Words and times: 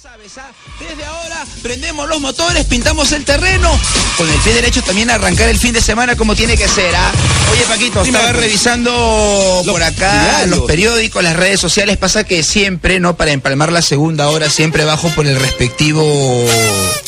sabes, 0.00 0.38
¿ah? 0.38 0.50
Desde 0.80 1.04
ahora 1.04 1.46
prendemos 1.62 2.08
los 2.08 2.20
motores, 2.20 2.64
pintamos 2.64 3.12
el 3.12 3.24
terreno, 3.24 3.70
con 4.16 4.28
el 4.28 4.36
pie 4.40 4.54
derecho 4.54 4.82
también 4.82 5.08
arrancar 5.08 5.48
el 5.48 5.58
fin 5.58 5.72
de 5.72 5.80
semana 5.80 6.16
como 6.16 6.34
tiene 6.34 6.56
que 6.56 6.66
ser. 6.66 6.92
¿ah? 6.96 7.12
Oye 7.52 7.62
Paquito, 7.62 8.02
estaba 8.02 8.32
revisando 8.32 9.62
por 9.66 9.82
acá 9.84 10.46
los 10.46 10.62
periódicos, 10.62 11.22
las 11.22 11.36
redes 11.36 11.60
sociales, 11.60 11.96
pasa 11.96 12.24
que 12.24 12.42
siempre, 12.42 12.98
¿no? 12.98 13.16
Para 13.16 13.30
empalmar 13.30 13.70
la 13.70 13.82
segunda 13.82 14.28
hora, 14.30 14.50
siempre 14.50 14.84
bajo 14.84 15.08
por 15.10 15.28
el 15.28 15.38
respectivo 15.38 16.44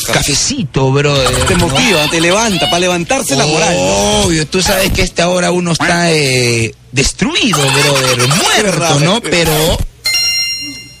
cafecito, 0.05 0.89
brother. 0.91 1.45
Te 1.45 1.55
motiva, 1.55 2.09
te 2.09 2.21
levanta, 2.21 2.67
para 2.67 2.79
levantarse 2.79 3.35
la 3.35 3.45
moral. 3.45 3.75
¿no? 3.75 4.21
Obvio, 4.21 4.47
tú 4.47 4.61
sabes 4.61 4.93
que 4.93 5.01
a 5.01 5.05
esta 5.05 5.27
hora 5.27 5.51
uno 5.51 5.73
está 5.73 6.11
eh, 6.13 6.73
destruido, 6.93 7.59
brother, 7.59 8.29
muerto, 8.29 8.99
¿no? 9.01 9.19
Pero 9.19 9.77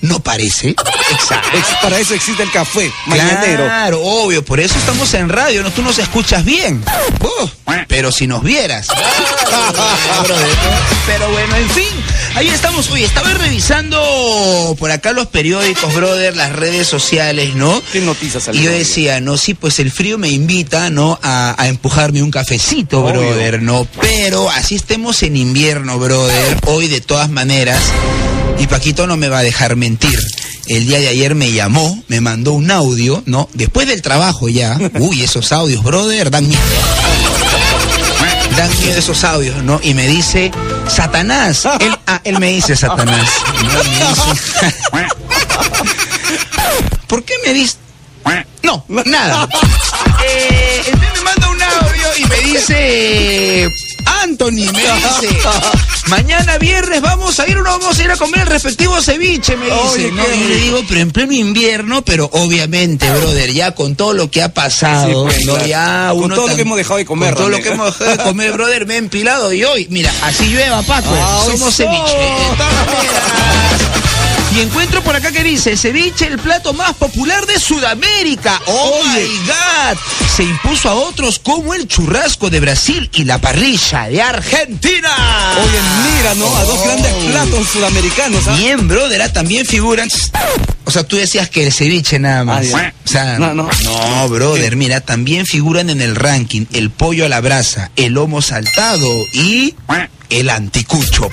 no 0.07 0.19
parece. 0.19 0.69
Exacto. 0.69 1.57
Para 1.81 1.99
eso 1.99 2.13
existe 2.13 2.43
el 2.43 2.51
café 2.51 2.91
mañanero. 3.05 3.65
Claro, 3.65 4.01
obvio, 4.01 4.43
por 4.43 4.59
eso 4.59 4.77
estamos 4.77 5.13
en 5.13 5.29
radio, 5.29 5.63
no 5.63 5.71
tú 5.71 5.81
nos 5.81 5.97
escuchas 5.99 6.43
bien. 6.43 6.83
Pero 7.87 8.11
si 8.11 8.27
nos 8.27 8.43
vieras. 8.43 8.87
pero 11.05 11.31
bueno, 11.31 11.55
en 11.55 11.69
fin, 11.69 12.03
ahí 12.37 12.47
estamos. 12.49 12.89
Oye, 12.91 13.03
estaba 13.03 13.33
revisando 13.33 14.75
por 14.79 14.91
acá 14.91 15.11
los 15.11 15.27
periódicos, 15.27 15.93
brother, 15.95 16.35
las 16.35 16.53
redes 16.53 16.87
sociales, 16.87 17.55
¿no? 17.55 17.81
¿Qué 17.91 18.01
noticias 18.01 18.49
Y 18.53 18.61
yo 18.61 18.71
decía, 18.71 19.19
no, 19.19 19.37
sí, 19.37 19.55
pues 19.55 19.79
el 19.79 19.91
frío 19.91 20.17
me 20.19 20.29
invita, 20.29 20.89
¿no? 20.91 21.19
A, 21.23 21.55
a 21.61 21.67
empujarme 21.67 22.21
un 22.21 22.29
cafecito, 22.31 23.03
Obvio. 23.03 23.21
brother, 23.21 23.61
¿no? 23.61 23.87
Pero 23.99 24.49
así 24.51 24.75
estemos 24.75 25.23
en 25.23 25.35
invierno, 25.35 25.97
brother, 25.97 26.59
hoy 26.65 26.87
de 26.87 27.01
todas 27.01 27.29
maneras. 27.29 27.81
Y 28.59 28.67
Paquito 28.67 29.07
no 29.07 29.17
me 29.17 29.29
va 29.29 29.39
a 29.39 29.43
dejar 29.43 29.75
mentir. 29.75 30.19
El 30.67 30.85
día 30.85 30.99
de 30.99 31.07
ayer 31.07 31.33
me 31.33 31.51
llamó, 31.51 32.03
me 32.07 32.21
mandó 32.21 32.53
un 32.53 32.69
audio, 32.69 33.23
¿no? 33.25 33.49
Después 33.53 33.87
del 33.87 34.01
trabajo 34.01 34.47
ya. 34.47 34.77
Uy, 34.99 35.23
esos 35.23 35.51
audios, 35.51 35.83
brother, 35.83 36.29
dan 36.29 36.47
miedo. 36.47 36.61
Dan 38.55 38.69
miedo 38.79 38.97
esos 38.97 39.23
audios, 39.23 39.63
¿no? 39.63 39.79
Y 39.83 39.93
me 39.93 40.07
dice, 40.07 40.51
Satanás. 40.89 41.67
Él, 41.79 41.97
ah, 42.07 42.21
él 42.23 42.39
me 42.39 42.47
dice 42.47 42.75
Satanás. 42.75 43.29
¿Por 47.07 47.23
qué 47.23 47.33
me 47.45 47.53
dice? 47.53 47.77
No, 48.63 48.83
nada. 49.05 49.47
Eh, 50.25 50.83
entonces 50.87 51.13
me 51.13 51.21
manda 51.21 51.49
un 51.49 51.61
audio 51.61 52.07
y 52.17 52.25
me 52.25 52.37
dice, 52.39 53.73
Anthony, 54.23 54.71
me 54.73 54.81
dice, 54.81 55.37
mañana 56.07 56.57
viernes 56.57 57.01
vamos 57.01 57.39
a 57.39 57.47
ir 57.47 57.57
o 57.57 57.63
no 57.63 57.69
vamos 57.79 57.97
a 57.99 58.03
ir 58.03 58.11
a 58.11 58.17
comer 58.17 58.41
el 58.41 58.47
respectivo 58.47 59.01
ceviche, 59.01 59.55
me 59.57 59.65
dice. 59.65 59.77
Oye, 59.77 60.11
¿no? 60.11 60.23
Y 60.33 60.47
le 60.47 60.55
digo, 60.57 60.83
pero 60.87 61.01
en 61.01 61.11
pleno 61.11 61.33
invierno, 61.33 62.03
pero 62.03 62.29
obviamente, 62.33 63.09
brother, 63.11 63.51
ya 63.51 63.71
con 63.75 63.95
todo 63.95 64.13
lo 64.13 64.29
que 64.31 64.41
ha 64.43 64.53
pasado, 64.53 65.29
Sí, 65.29 65.45
pues, 65.45 65.67
ya 65.67 66.09
Con 66.11 66.23
uno 66.25 66.35
todo 66.35 66.47
lo 66.47 66.55
que 66.55 66.61
hemos 66.61 66.77
dejado 66.77 66.97
de 66.97 67.05
comer, 67.05 67.33
Con 67.33 67.37
todo 67.43 67.49
lo 67.49 67.61
que 67.61 67.69
hemos 67.69 67.97
dejado 67.99 68.17
de 68.17 68.23
comer, 68.23 68.51
brother, 68.53 68.85
me 68.85 68.95
he 68.95 68.97
empilado 68.97 69.51
y 69.53 69.63
hoy, 69.63 69.87
mira, 69.89 70.11
así 70.23 70.45
llueva, 70.47 70.81
Paco, 70.83 71.09
Ah, 71.11 71.41
hoy 71.45 71.57
somos 71.57 71.73
so- 71.75 71.83
ceviche. 71.83 72.17
Y 74.57 74.61
encuentro 74.61 75.03
por 75.03 75.15
acá 75.15 75.31
que 75.31 75.43
dice, 75.43 75.77
ceviche, 75.77 76.25
el 76.25 76.39
plato 76.39 76.73
más 76.73 76.93
popular 76.95 77.45
de 77.45 77.59
Sudamérica. 77.59 78.59
¡Oh, 78.65 79.01
Oye. 79.03 79.27
my 79.27 79.37
God! 79.45 79.97
Se 80.35 80.43
impuso 80.43 80.89
a 80.89 80.95
otros 80.95 81.37
como 81.37 81.75
el 81.75 81.87
churrasco 81.87 82.49
de 82.49 82.59
Brasil 82.59 83.07
y 83.13 83.23
la 83.25 83.37
parrilla 83.39 84.07
de 84.09 84.19
Argentina. 84.19 85.09
Oye, 85.59 85.79
mira, 86.17 86.33
¿no? 86.35 86.55
A 86.57 86.63
dos 86.63 86.79
Oh. 86.79 86.83
grandes 86.85 87.13
platos 87.31 87.67
sudamericanos. 87.69 88.47
¿ah? 88.47 88.55
Bien, 88.57 88.87
brother, 88.87 89.21
ah, 89.21 89.31
también 89.31 89.63
figuran... 89.65 90.09
O 90.85 90.91
sea, 90.91 91.03
tú 91.03 91.17
decías 91.17 91.49
que 91.49 91.65
el 91.67 91.71
ceviche 91.73 92.17
nada 92.17 92.43
más. 92.43 92.65
Ah, 92.73 92.93
o 93.05 93.07
sea, 93.07 93.37
No, 93.37 93.53
no. 93.53 93.69
no, 93.83 94.29
brother, 94.29 94.75
mira, 94.75 95.01
también 95.01 95.45
figuran 95.45 95.89
en 95.91 96.01
el 96.01 96.15
ranking 96.15 96.65
el 96.73 96.89
pollo 96.89 97.25
a 97.25 97.29
la 97.29 97.41
brasa, 97.41 97.91
el 97.95 98.13
lomo 98.13 98.41
saltado 98.41 99.07
y 99.33 99.75
el 100.29 100.49
anticucho. 100.49 101.29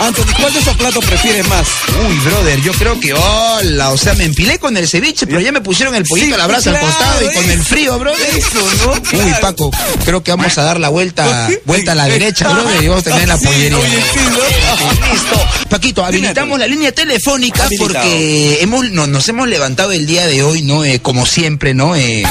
Anthony, 0.00 0.32
¿cuál 0.40 0.52
de 0.52 0.58
esos 0.60 0.76
platos 0.76 1.04
prefieres 1.04 1.46
más? 1.48 1.66
Uy, 2.08 2.16
brother, 2.18 2.60
yo 2.62 2.72
creo 2.72 2.98
que 3.00 3.12
hola, 3.14 3.90
o 3.90 3.98
sea, 3.98 4.14
me 4.14 4.24
empilé 4.24 4.58
con 4.58 4.76
el 4.76 4.88
ceviche, 4.88 5.26
pero 5.26 5.40
ya 5.40 5.52
me 5.52 5.60
pusieron 5.60 5.94
el 5.94 6.04
pollito 6.04 6.28
Sí, 6.28 6.32
a 6.34 6.38
la 6.38 6.46
brasa 6.46 6.70
claro, 6.70 6.86
al 6.86 6.92
costado 6.92 7.30
y 7.30 7.34
con 7.34 7.50
el 7.50 7.62
frío, 7.62 7.98
brother. 7.98 8.28
Eso, 8.36 8.60
¿no? 8.86 9.18
Uy. 9.24 9.32
Paco, 9.40 9.70
creo 10.04 10.22
que 10.22 10.30
vamos 10.30 10.56
a 10.58 10.62
dar 10.62 10.80
la 10.80 10.88
vuelta, 10.88 11.48
vuelta 11.64 11.92
a 11.92 11.94
la 11.94 12.06
derecha, 12.06 12.48
brother, 12.48 12.82
y 12.82 12.88
vamos 12.88 13.06
a 13.06 13.10
tener 13.10 13.28
la 13.28 13.36
pollería. 13.38 13.78
Listo. 13.78 15.46
Paquito, 15.68 16.04
habilitamos 16.04 16.58
la 16.58 16.66
línea 16.66 16.92
telefónica 16.92 17.68
porque 17.78 18.58
hemos, 18.60 18.90
no- 18.90 19.06
nos 19.06 19.28
hemos 19.28 19.48
levantado 19.48 19.92
el 19.92 20.06
día 20.06 20.26
de 20.26 20.42
hoy, 20.42 20.62
¿no? 20.62 20.84
Eh, 20.84 21.00
como 21.00 21.26
siempre, 21.26 21.74
¿no? 21.74 21.96
Eh, 21.96 22.22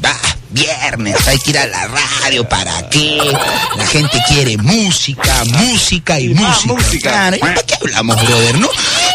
bah, 0.00 0.16
viernes, 0.52 1.16
hay 1.26 1.38
que 1.38 1.50
ir 1.50 1.58
a 1.58 1.66
la 1.66 1.88
radio, 1.88 2.48
¿para 2.48 2.88
qué? 2.88 3.18
La 3.76 3.86
gente 3.86 4.22
quiere 4.28 4.56
música, 4.56 5.44
música 5.44 6.20
y 6.20 6.30
música. 6.30 6.74
música. 6.74 7.10
Claro, 7.10 7.36
¿y 7.36 7.38
¿para 7.40 7.62
qué 7.62 7.74
hablamos, 7.80 8.16
brother, 8.26 8.58
no? 8.58 8.68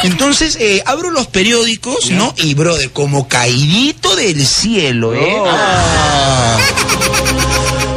Entonces, 0.04 0.58
eh, 0.60 0.84
abro 0.86 1.12
los 1.12 1.28
periódicos, 1.28 2.12
¿no? 2.12 2.34
Y, 2.38 2.54
brother, 2.54 2.92
como 2.92 3.28
caidito 3.28 4.16
del 4.16 4.46
cielo, 4.46 5.14
¿eh? 5.14 5.36
Oh. 5.38 5.46
Ah. 5.48 6.58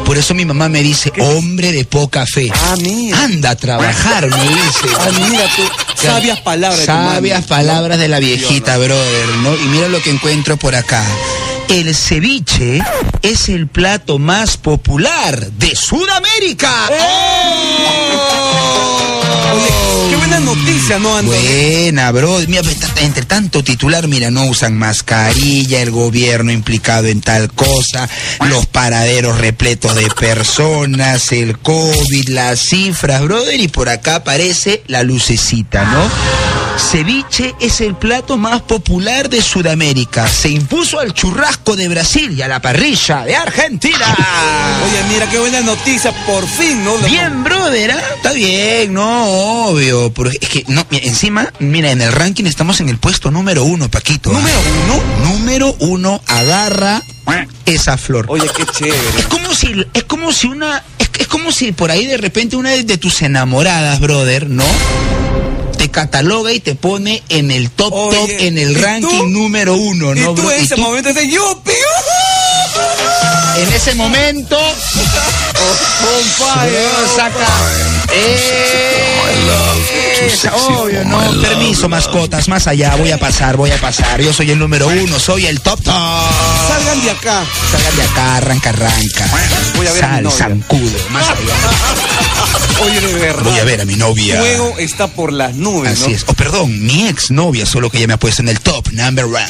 Por 0.09 0.17
eso 0.17 0.33
mi 0.33 0.47
mamá 0.47 0.71
me 0.71 0.83
dice, 0.83 1.13
hombre 1.19 1.71
de 1.71 1.85
poca 1.85 2.25
fe. 2.25 2.51
Ah, 2.55 2.77
mira. 2.81 3.23
Anda 3.25 3.51
a 3.51 3.57
trabajar, 3.57 4.27
me 4.27 4.43
dice. 4.43 4.89
Ah, 4.99 5.11
mira 5.13 5.45
tú. 5.55 5.63
Sabias 6.03 6.41
palabras. 6.41 6.87
tu 6.87 6.93
mami. 6.93 7.15
Sabias 7.15 7.45
palabras 7.45 7.99
de 7.99 8.09
la 8.09 8.19
viejita, 8.19 8.79
brother, 8.79 9.29
¿no? 9.43 9.55
Y 9.55 9.67
mira 9.67 9.89
lo 9.89 10.01
que 10.01 10.09
encuentro 10.09 10.57
por 10.57 10.75
acá. 10.75 11.05
El 11.69 11.95
ceviche 11.95 12.83
es 13.21 13.51
el 13.51 13.67
plato 13.69 14.19
más 14.19 14.57
popular 14.57 15.39
de 15.53 15.77
Sudamérica. 15.77 16.73
Oye, 19.55 19.69
qué 20.09 20.17
buena 20.17 20.41
noticia, 20.41 20.78
¿no, 20.97 21.17
Anthony? 21.17 21.35
Buena, 21.35 22.11
bro. 22.13 22.39
Mira, 22.49 22.63
pues, 22.63 22.79
entre 23.03 23.25
tanto 23.25 23.63
titular, 23.63 24.09
mira, 24.09 24.31
no 24.31 24.47
usan 24.47 24.79
mascarilla, 24.79 25.83
el 25.83 25.91
gobierno 25.91 26.51
implicado 26.51 27.09
en 27.09 27.21
tal 27.21 27.53
cosa, 27.53 28.09
los 28.49 28.67
paraderos 28.67 29.39
repletos 29.39 29.95
de 29.95 30.09
personas, 30.09 31.31
el 31.33 31.59
COVID, 31.59 32.29
las 32.31 32.61
cifras, 32.61 33.23
brother, 33.23 33.61
y 33.61 33.69
por 33.69 33.91
acá 33.91 34.17
aparece 34.17 34.83
la 34.87 35.03
lucecita, 35.03 35.85
¿no? 35.85 36.69
Ceviche 36.79 37.55
es 37.61 37.81
el 37.81 37.97
plato 37.97 38.37
más 38.37 38.63
popular 38.63 39.29
de 39.29 39.43
Sudamérica. 39.43 40.29
Se 40.29 40.49
impuso 40.49 41.01
al 41.01 41.13
churrasco 41.13 41.75
de 41.75 41.89
Brasil 41.89 42.33
y 42.39 42.43
a 42.43 42.49
la 42.49 42.63
parrilla 42.63 43.25
de 43.25 43.35
Argentina. 43.35 43.99
Oye, 44.87 45.13
mira, 45.13 45.29
qué 45.29 45.39
buena 45.39 45.61
noticia, 45.61 46.13
por 46.25 46.47
fin, 46.47 46.85
¿no? 46.85 46.97
Bien, 46.99 47.43
brother, 47.43 47.91
¿ah? 47.91 48.03
está 48.17 48.33
bien, 48.33 48.95
no, 48.95 49.25
obvio. 49.67 50.13
Pero 50.15 50.31
es 50.31 50.39
que, 50.39 50.65
no, 50.69 50.78
encima, 50.91 51.53
mira, 51.59 51.91
en 51.91 52.01
el 52.01 52.13
ranking 52.13 52.45
estamos 52.45 52.81
en 52.81 52.89
el 52.89 52.99
puesto 52.99 53.31
número 53.31 53.65
uno, 53.65 53.89
Paquito. 53.91 54.31
¿ah? 54.31 54.35
¿Número 54.35 54.59
uno? 54.85 55.31
Número 55.33 55.77
uno, 55.81 56.21
agarra 56.27 57.03
esa 57.67 57.97
flor. 57.99 58.27
Oye, 58.29 58.49
qué 58.57 58.65
chévere. 58.67 59.19
Es 59.19 59.27
como 59.27 59.55
si, 59.55 59.87
es 59.95 60.05
como 60.05 60.33
si 60.33 60.47
una, 60.47 60.83
es, 60.99 61.11
es 61.19 61.27
como 61.27 61.53
si 61.53 61.73
por 61.73 61.91
ahí 61.91 62.07
de 62.07 62.17
repente 62.17 62.57
una 62.57 62.71
de, 62.71 62.85
de 62.85 62.99
tus 62.99 63.21
enamoradas, 63.23 64.01
brother, 64.01 64.49
¿no? 64.49 64.65
Te 65.77 65.91
cataloga 65.91 66.53
y 66.53 66.61
te 66.61 66.75
pone 66.75 67.23
en 67.29 67.51
el 67.51 67.71
top 67.71 67.93
Oye, 67.93 68.17
top, 68.17 68.31
en 68.41 68.59
el 68.59 68.73
¿y 68.73 68.75
ranking 68.75 69.09
tú? 69.09 69.27
número 69.29 69.75
uno, 69.75 70.15
y 70.15 70.21
¿no, 70.21 70.35
tú 70.35 70.43
bro? 70.43 70.51
en 70.53 70.61
Y 70.61 70.65
ese 70.65 70.75
tú, 70.75 70.81
momento 70.83 71.09
dices, 71.11 71.31
¡Yupi! 71.33 71.73
en 73.59 73.73
ese 73.73 73.95
momento, 73.95 74.59
saca. 77.17 77.47
Esa, 80.27 80.55
obvio, 80.57 81.05
no. 81.05 81.19
Permiso, 81.41 81.89
mascotas, 81.89 82.49
más 82.49 82.67
allá, 82.67 82.95
voy 82.97 83.11
a 83.13 83.19
pasar, 83.19 83.57
voy 83.57 83.71
a 83.71 83.77
pasar. 83.81 84.21
Yo 84.21 84.33
soy 84.33 84.51
el 84.51 84.59
número 84.59 84.89
uno, 84.89 85.19
soy 85.19 85.47
el 85.47 85.61
top 85.61 85.83
top. 85.83 85.95
Salgan 86.69 87.01
de 87.05 87.11
acá. 87.11 87.45
Salgan 87.71 87.97
de 87.97 88.03
acá, 88.03 88.37
arranca, 88.37 88.71
arranca. 88.71 89.27
Voy 89.77 89.87
a 89.87 89.93
ver 89.93 90.05
a 90.05 90.09
mi 90.09 90.15
Sal, 90.15 90.23
novia. 90.25 90.39
zancudo, 90.39 90.99
más 91.11 91.25
allá. 91.29 91.37
Oye, 92.81 93.01
de 93.01 93.15
verdad. 93.15 93.43
Voy 93.43 93.59
a 93.59 93.65
ver 93.65 93.81
a 93.81 93.85
mi 93.85 93.97
novia. 93.97 94.39
Fuego 94.39 94.75
está 94.79 95.09
por 95.09 95.33
las 95.33 95.55
nubes, 95.55 95.93
Así 96.01 96.11
¿no? 96.11 96.17
es. 96.17 96.25
Oh, 96.29 96.35
perdón, 96.35 96.85
mi 96.87 97.09
ex 97.09 97.31
novia, 97.33 97.67
solo 97.67 97.91
que 97.91 97.99
ella 97.99 98.07
me 98.07 98.13
ha 98.15 98.19
puesto 98.19 98.43
en 98.43 98.49
el 98.49 98.61
top 98.61 98.89
number 98.93 99.25
one. 99.25 99.47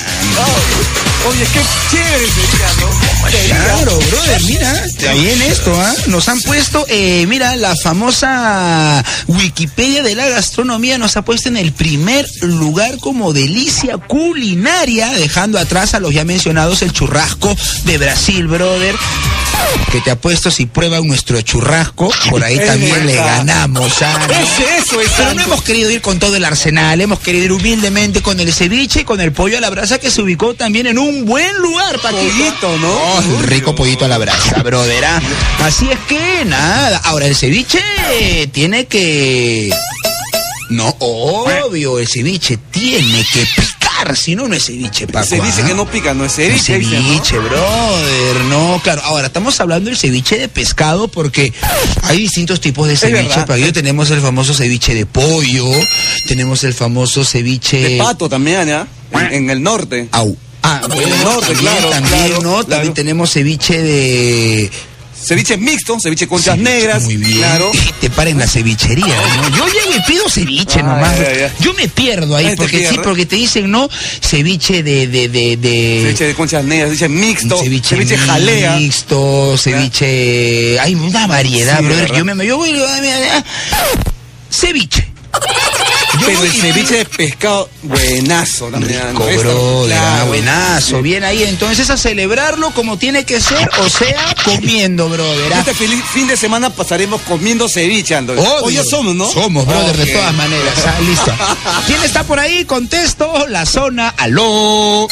Oye, 1.28 1.46
qué 1.52 1.60
chévere 1.90 2.26
sería, 2.26 2.69
¿no? 2.81 3.31
Sería. 3.31 3.64
Claro, 3.64 3.98
brother, 3.98 4.43
mira, 4.44 4.84
está 4.84 5.12
bien 5.12 5.43
esto, 5.43 5.78
¿ah? 5.78 5.93
Nos 6.06 6.28
han 6.28 6.40
puesto, 6.40 6.87
eh, 6.88 7.26
mira, 7.28 7.54
la 7.56 7.75
famosa 7.76 9.04
Wikipedia 9.26 10.02
de 10.02 10.14
la 10.14 10.26
gastronomía 10.28 10.57
nos 10.64 11.16
ha 11.16 11.22
puesto 11.22 11.49
en 11.49 11.56
el 11.56 11.72
primer 11.72 12.26
lugar 12.43 12.99
como 12.99 13.32
delicia 13.32 13.96
culinaria, 13.96 15.10
dejando 15.10 15.58
atrás 15.58 15.94
a 15.94 16.00
los 16.00 16.12
ya 16.12 16.25
mencionados 16.25 16.82
el 16.82 16.93
churrasco 16.93 17.56
de 17.84 17.96
Brasil, 17.99 18.49
brother. 18.49 18.96
que 19.93 20.00
te 20.00 20.10
apuesto 20.10 20.50
si 20.50 20.66
prueban 20.66 21.06
nuestro 21.06 21.40
churrasco, 21.43 22.10
por 22.31 22.43
ahí 22.43 22.58
Es 22.58 22.66
también 22.66 23.06
le 23.06 23.14
ganamos. 23.14 23.93
¿ah, 24.02 24.26
no? 24.26 24.34
Es 24.34 24.84
eso, 24.84 25.00
es 25.00 25.10
Pero 25.16 25.34
no 25.34 25.43
hemos 25.43 25.62
querido 25.62 25.90
ir 25.90 26.00
con 26.00 26.19
todo 26.19 26.34
el 26.34 26.44
arsenal, 26.44 27.00
hemos 27.00 27.20
querido 27.20 27.44
ir 27.44 27.52
humildemente 27.52 28.20
con 28.20 28.40
el 28.40 28.52
ceviche 28.52 29.02
y 29.02 29.05
con 29.05 29.20
el 29.20 29.32
pollo 29.32 29.58
a 29.58 29.60
la 29.60 29.70
brasa 29.70 29.99
que 29.99 30.10
se 30.10 30.22
ubicó 30.22 30.55
también 30.55 30.88
en 30.88 30.99
un 30.99 31.25
buen 31.25 31.56
lugar, 31.58 32.00
Paquito. 32.00 32.76
¿no? 32.78 32.88
Oh, 32.88 33.43
rico 33.43 33.75
pollito 33.76 34.05
a 34.05 34.08
la 34.08 34.19
brasa, 34.19 34.62
brother. 34.62 35.05
¿ah? 35.05 35.20
Así 35.60 35.88
es 35.88 35.99
que 36.08 36.44
nada. 36.44 37.00
Ahora, 37.05 37.26
el 37.26 37.37
ceviche 37.37 37.81
tiene 38.52 38.87
que. 38.87 39.70
No, 40.70 40.94
obvio, 40.99 41.99
el 41.99 42.06
ceviche 42.06 42.59
tiene 42.70 43.25
que 43.32 43.47
picar, 43.56 44.17
si 44.17 44.35
no, 44.37 44.49
no 44.49 44.55
es 44.55 44.67
ceviche, 44.67 45.06
Paco. 45.06 45.26
Se 45.26 45.41
dice 45.41 45.62
¿ah? 45.62 45.67
que 45.67 45.75
no 45.75 45.87
pica, 45.87 46.12
no 46.12 46.25
es 46.25 46.35
ceviche. 46.35 46.79
¿no? 46.79 46.88
ceviche, 46.91 47.38
brother, 47.38 48.44
no, 48.50 48.81
claro. 48.82 49.03
Ahora, 49.05 49.29
estamos 49.29 49.59
hablando 49.61 49.88
del 49.88 49.99
ceviche 49.99 50.38
de 50.38 50.49
pescado 50.49 51.09
porque 51.09 51.53
hay 52.03 52.19
distintos 52.19 52.61
tipos 52.61 52.87
de 52.87 52.97
ceviche. 52.97 53.44
Paquito. 53.47 53.73
tenemos 53.73 54.11
el 54.11 54.20
famoso 54.20 54.53
ceviche 54.53 54.94
de 54.94 55.06
pollo, 55.06 55.67
tenemos 56.26 56.62
el 56.65 56.75
famoso 56.75 57.25
ceviche... 57.25 57.81
De 57.81 57.99
pato 57.99 58.29
también, 58.29 58.69
¿ya? 58.69 58.87
En, 59.12 59.32
en 59.32 59.50
el 59.50 59.62
norte. 59.62 60.09
Au. 60.12 60.37
Ah, 60.62 60.82
bueno, 60.88 61.17
norte, 61.25 61.55
también, 61.55 61.59
claro, 61.61 61.91
también, 61.91 62.15
claro, 62.15 62.35
¿no? 62.43 62.50
claro. 62.50 62.65
También 62.67 62.94
tenemos 62.94 63.32
ceviche 63.32 63.81
de... 63.81 64.70
Ceviche 65.20 65.56
mixto, 65.56 65.99
ceviche 66.00 66.26
conchas 66.29 66.55
ceviche, 66.56 66.70
negras. 66.73 67.03
Muy 67.05 67.17
bien. 67.17 67.38
Claro. 67.38 67.70
Te 68.00 68.09
paren 68.11 68.38
la 68.38 68.47
cevichería, 68.47 69.06
¿no? 69.43 69.49
Yo 69.56 69.67
llego 69.67 69.94
y 69.97 70.00
pido 70.11 70.29
ceviche 70.29 70.82
nomás. 70.82 71.15
Yo 71.61 71.75
me 71.75 71.88
pierdo 71.88 72.37
ahí, 72.37 72.55
porque 72.56 72.88
sí, 72.88 72.97
porque 73.03 73.26
te 73.26 73.37
dicen, 73.37 73.70
no, 73.70 73.88
ceviche 74.23 74.82
de... 74.82 75.06
de, 75.09 75.29
de, 75.29 75.56
de 75.56 76.00
Ceviche 76.05 76.25
de 76.26 76.35
conchas 76.35 76.65
negras, 76.65 76.88
ceviche 76.91 77.09
mixto, 77.09 77.59
ceviche, 77.62 77.88
ceviche, 77.97 78.17
jalea. 78.19 78.76
mixto, 78.76 79.56
ceviche, 79.59 80.79
hay 80.81 80.94
una 80.94 81.26
variedad, 81.26 81.81
Sí. 81.81 82.12
Yo 82.17 82.25
me, 82.25 82.47
yo 82.47 82.56
voy, 82.56 82.70
a- 82.81 82.85
a- 82.85 83.38
a- 83.38 83.44
ceviche. 84.50 85.09
Pero 86.25 86.43
el 86.44 86.53
ceviche 86.53 86.97
de 86.99 87.05
pescado, 87.05 87.69
buenazo 87.82 88.67
también. 88.67 89.00
Rico, 89.09 89.25
brother, 89.25 89.97
ah, 89.99 90.11
claro. 90.15 90.26
buenazo, 90.26 91.03
bien 91.03 91.25
ahí. 91.25 91.43
Entonces 91.44 91.91
a 91.91 91.97
celebrarlo 91.97 92.70
como 92.73 92.99
tiene 92.99 93.25
que 93.25 93.41
ser, 93.41 93.69
o 93.81 93.88
sea, 93.88 94.35
comiendo, 94.44 95.09
brother. 95.09 95.53
ah. 95.55 95.59
Este 95.67 95.75
fin 95.75 96.26
de 96.26 96.37
semana 96.37 96.70
pasaremos 96.70 97.20
comiendo 97.23 97.69
ceviche, 97.69 98.15
Andrés. 98.15 98.44
Hoy 98.62 98.75
ya 98.75 98.85
somos, 98.85 99.15
¿no? 99.15 99.31
Somos, 99.31 99.67
brother, 99.67 99.97
de 99.97 100.06
todas 100.12 100.35
maneras. 100.35 100.75
ah, 100.87 101.00
listo. 101.00 101.32
¿Quién 101.87 102.03
está 102.03 102.25
por 102.25 102.38
ahí? 102.41 102.65
Contesto, 102.65 103.47
la 103.49 103.67
zona. 103.67 104.09
Aló. 104.17 105.09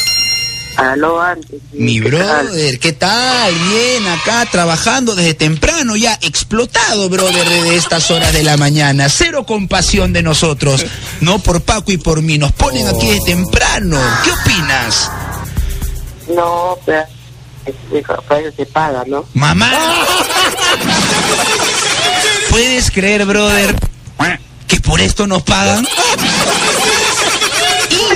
Aló, 0.77 1.19
antes. 1.19 1.59
Mi 1.73 1.99
¿qué 1.99 2.11
tal? 2.11 2.45
brother, 2.47 2.79
¿qué 2.79 2.93
tal? 2.93 3.51
Bien, 3.53 4.07
acá 4.07 4.45
trabajando 4.51 5.15
desde 5.15 5.33
temprano, 5.33 5.95
ya 5.95 6.13
explotado, 6.21 7.09
brother, 7.09 7.49
desde 7.49 7.75
estas 7.75 8.11
horas 8.11 8.31
de 8.31 8.43
la 8.43 8.57
mañana. 8.57 9.09
Cero 9.09 9.43
compasión 9.45 10.13
de 10.13 10.21
nosotros, 10.21 10.85
no 11.21 11.39
por 11.39 11.61
Paco 11.63 11.91
y 11.91 11.97
por 11.97 12.21
mí. 12.21 12.37
Nos 12.37 12.51
ponen 12.51 12.87
aquí 12.87 13.07
de 13.09 13.19
temprano. 13.25 13.99
¿Qué 14.23 14.29
opinas? 14.31 15.09
No, 16.29 16.77
pero 16.85 17.03
es- 17.65 18.05
para 18.27 18.41
eso 18.41 18.55
se 18.55 18.65
paga, 18.67 19.03
¿no? 19.07 19.25
Mamá. 19.33 19.71
¿Puedes 22.51 22.91
creer, 22.91 23.25
brother, 23.25 23.75
que 24.67 24.79
por 24.79 25.01
esto 25.01 25.25
nos 25.25 25.41
pagan? 25.41 25.87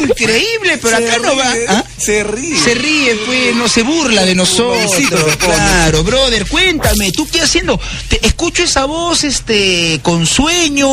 Increíble, 0.01 0.79
pero 0.81 0.97
acá 0.97 1.17
no 1.21 1.35
va. 1.35 1.53
¿ah? 1.69 1.83
Se 2.01 2.23
ríe. 2.23 2.57
Se 2.57 2.73
ríe, 2.73 3.15
pues, 3.27 3.55
no 3.55 3.67
se 3.67 3.83
burla 3.83 4.25
de 4.25 4.33
nosotros. 4.33 4.91
Claro, 5.37 6.03
brother, 6.03 6.47
cuéntame, 6.47 7.11
¿tú 7.11 7.27
qué 7.27 7.41
haciendo? 7.41 7.79
Te 8.07 8.25
escucho 8.25 8.63
esa 8.63 8.85
voz, 8.85 9.23
este, 9.23 9.99
con 10.01 10.25
sueño, 10.25 10.87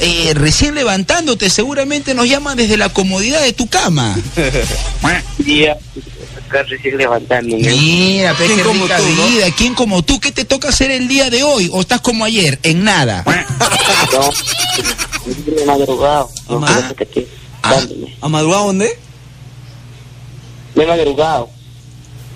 eh, 0.00 0.32
recién 0.34 0.74
levantándote, 0.74 1.48
seguramente 1.48 2.14
nos 2.14 2.28
llaman 2.28 2.56
desde 2.56 2.76
la 2.76 2.88
comodidad 2.88 3.42
de 3.42 3.52
tu 3.52 3.68
cama. 3.68 4.16
Día, 5.38 5.76
recién 6.68 6.96
levantándome. 6.96 7.62
Mira, 7.62 8.34
pe, 8.34 8.46
¿Quién 8.46 8.58
qué 8.58 8.64
como 8.64 8.84
rica 8.84 8.96
tú, 8.98 9.04
no? 9.04 9.26
vida. 9.28 9.46
¿Quién 9.56 9.74
como 9.74 10.02
tú? 10.02 10.20
¿Qué 10.20 10.32
te 10.32 10.44
toca 10.44 10.68
hacer 10.68 10.90
el 10.90 11.08
día 11.08 11.30
de 11.30 11.42
hoy? 11.42 11.70
¿O 11.72 11.80
estás 11.80 12.00
como 12.00 12.24
ayer? 12.24 12.58
En 12.62 12.84
nada. 12.84 13.24
No, 14.12 15.66
madrugado. 15.66 16.28
Ah. 16.48 16.92
¿A 18.20 18.28
madrugada 18.28 18.64
dónde? 18.64 18.98
Me 20.74 20.84
he 20.84 20.86
madrugado. 20.86 21.50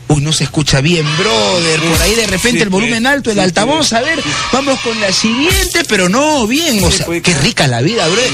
Uy, 0.09 0.21
no 0.23 0.33
se 0.33 0.45
escucha 0.45 0.81
bien, 0.81 1.05
brother. 1.19 1.81
Por 1.81 2.01
ahí 2.03 2.15
de 2.15 2.27
repente 2.29 2.59
Sí, 2.59 2.63
el 2.63 2.69
volumen 2.69 3.09
alto, 3.09 3.31
el 3.31 3.39
sí, 3.39 3.43
altavoz. 3.43 3.93
A 3.93 4.01
ver, 4.03 4.23
vamos 4.53 4.79
con 4.81 5.01
la 5.01 5.11
siguiente, 5.13 5.83
pero 5.89 6.09
no, 6.09 6.47
bien. 6.47 6.85
O 6.85 6.91
sea, 6.93 7.07
pues, 7.07 7.23
qué 7.23 7.35
rica 7.35 7.67
la 7.67 7.81
vida, 7.81 8.07
brother. 8.07 8.31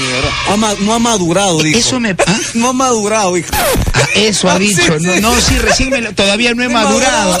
Ha 0.49 0.75
no 0.83 0.93
ha 0.93 0.99
madurado, 0.99 1.57
dijo. 1.63 1.79
Eso 1.79 1.99
me... 1.99 2.11
¿ah? 2.11 2.39
No 2.53 2.69
ha 2.69 2.73
madurado, 2.73 3.35
hijo. 3.37 3.49
Ah, 3.53 4.01
eso 4.13 4.49
ha 4.49 4.53
Ah, 4.53 4.59
dicho. 4.59 4.99
No, 4.99 5.19
no, 5.19 5.41
sí, 5.41 5.57
recién 5.57 5.89
me 5.89 6.01
lo- 6.01 6.13
todavía 6.13 6.53
no 6.53 6.61
he 6.63 6.69
madurado. 6.69 7.39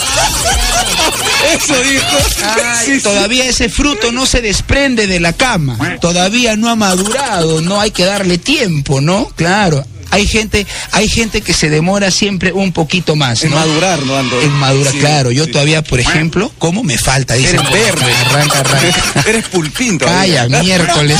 Eso 1.53 1.75
dijo. 1.83 2.17
Ay, 2.65 2.99
todavía 3.01 3.45
ese 3.45 3.69
fruto 3.69 4.11
no 4.11 4.25
se 4.25 4.41
desprende 4.41 5.05
de 5.05 5.19
la 5.19 5.33
cama. 5.33 5.77
Todavía 6.01 6.55
no 6.55 6.69
ha 6.69 6.75
madurado. 6.75 7.61
No 7.61 7.79
hay 7.79 7.91
que 7.91 8.03
darle 8.05 8.39
tiempo, 8.39 8.99
¿no? 8.99 9.27
Claro. 9.35 9.85
Hay 10.13 10.27
gente, 10.27 10.67
hay 10.91 11.09
gente 11.09 11.41
que 11.41 11.53
se 11.53 11.69
demora 11.69 12.11
siempre 12.11 12.53
un 12.53 12.71
poquito 12.71 13.15
más, 13.15 13.43
En 13.43 13.49
¿no? 13.49 13.55
madurar, 13.55 13.99
¿no, 14.03 14.15
Ando? 14.15 14.39
En 14.41 14.51
madurar, 14.51 14.93
Sí, 14.93 14.99
claro. 14.99 15.31
Yo 15.31 15.45
sí. 15.45 15.51
todavía, 15.51 15.81
por 15.81 15.99
ejemplo, 15.99 16.51
¿cómo 16.59 16.83
me 16.83 16.99
falta? 16.99 17.33
Dice 17.33 17.55
Eres 17.55 17.71
verde. 17.71 18.13
Arranca, 18.27 18.59
arranca. 18.59 19.23
Eres 19.27 19.47
pulpín 19.47 19.97
todavía. 19.97 20.43
Calla, 20.43 20.61
miércoles. 20.61 21.19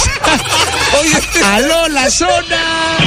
Oye, 1.02 1.44
¡Aló, 1.44 1.88
la 1.90 2.10
zona! 2.12 2.98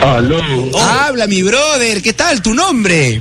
Aló, 0.00 0.40
Habla, 0.78 1.26
mi 1.26 1.42
brother. 1.42 2.00
¿Qué 2.00 2.12
tal? 2.12 2.40
¿Tu 2.40 2.54
nombre? 2.54 3.20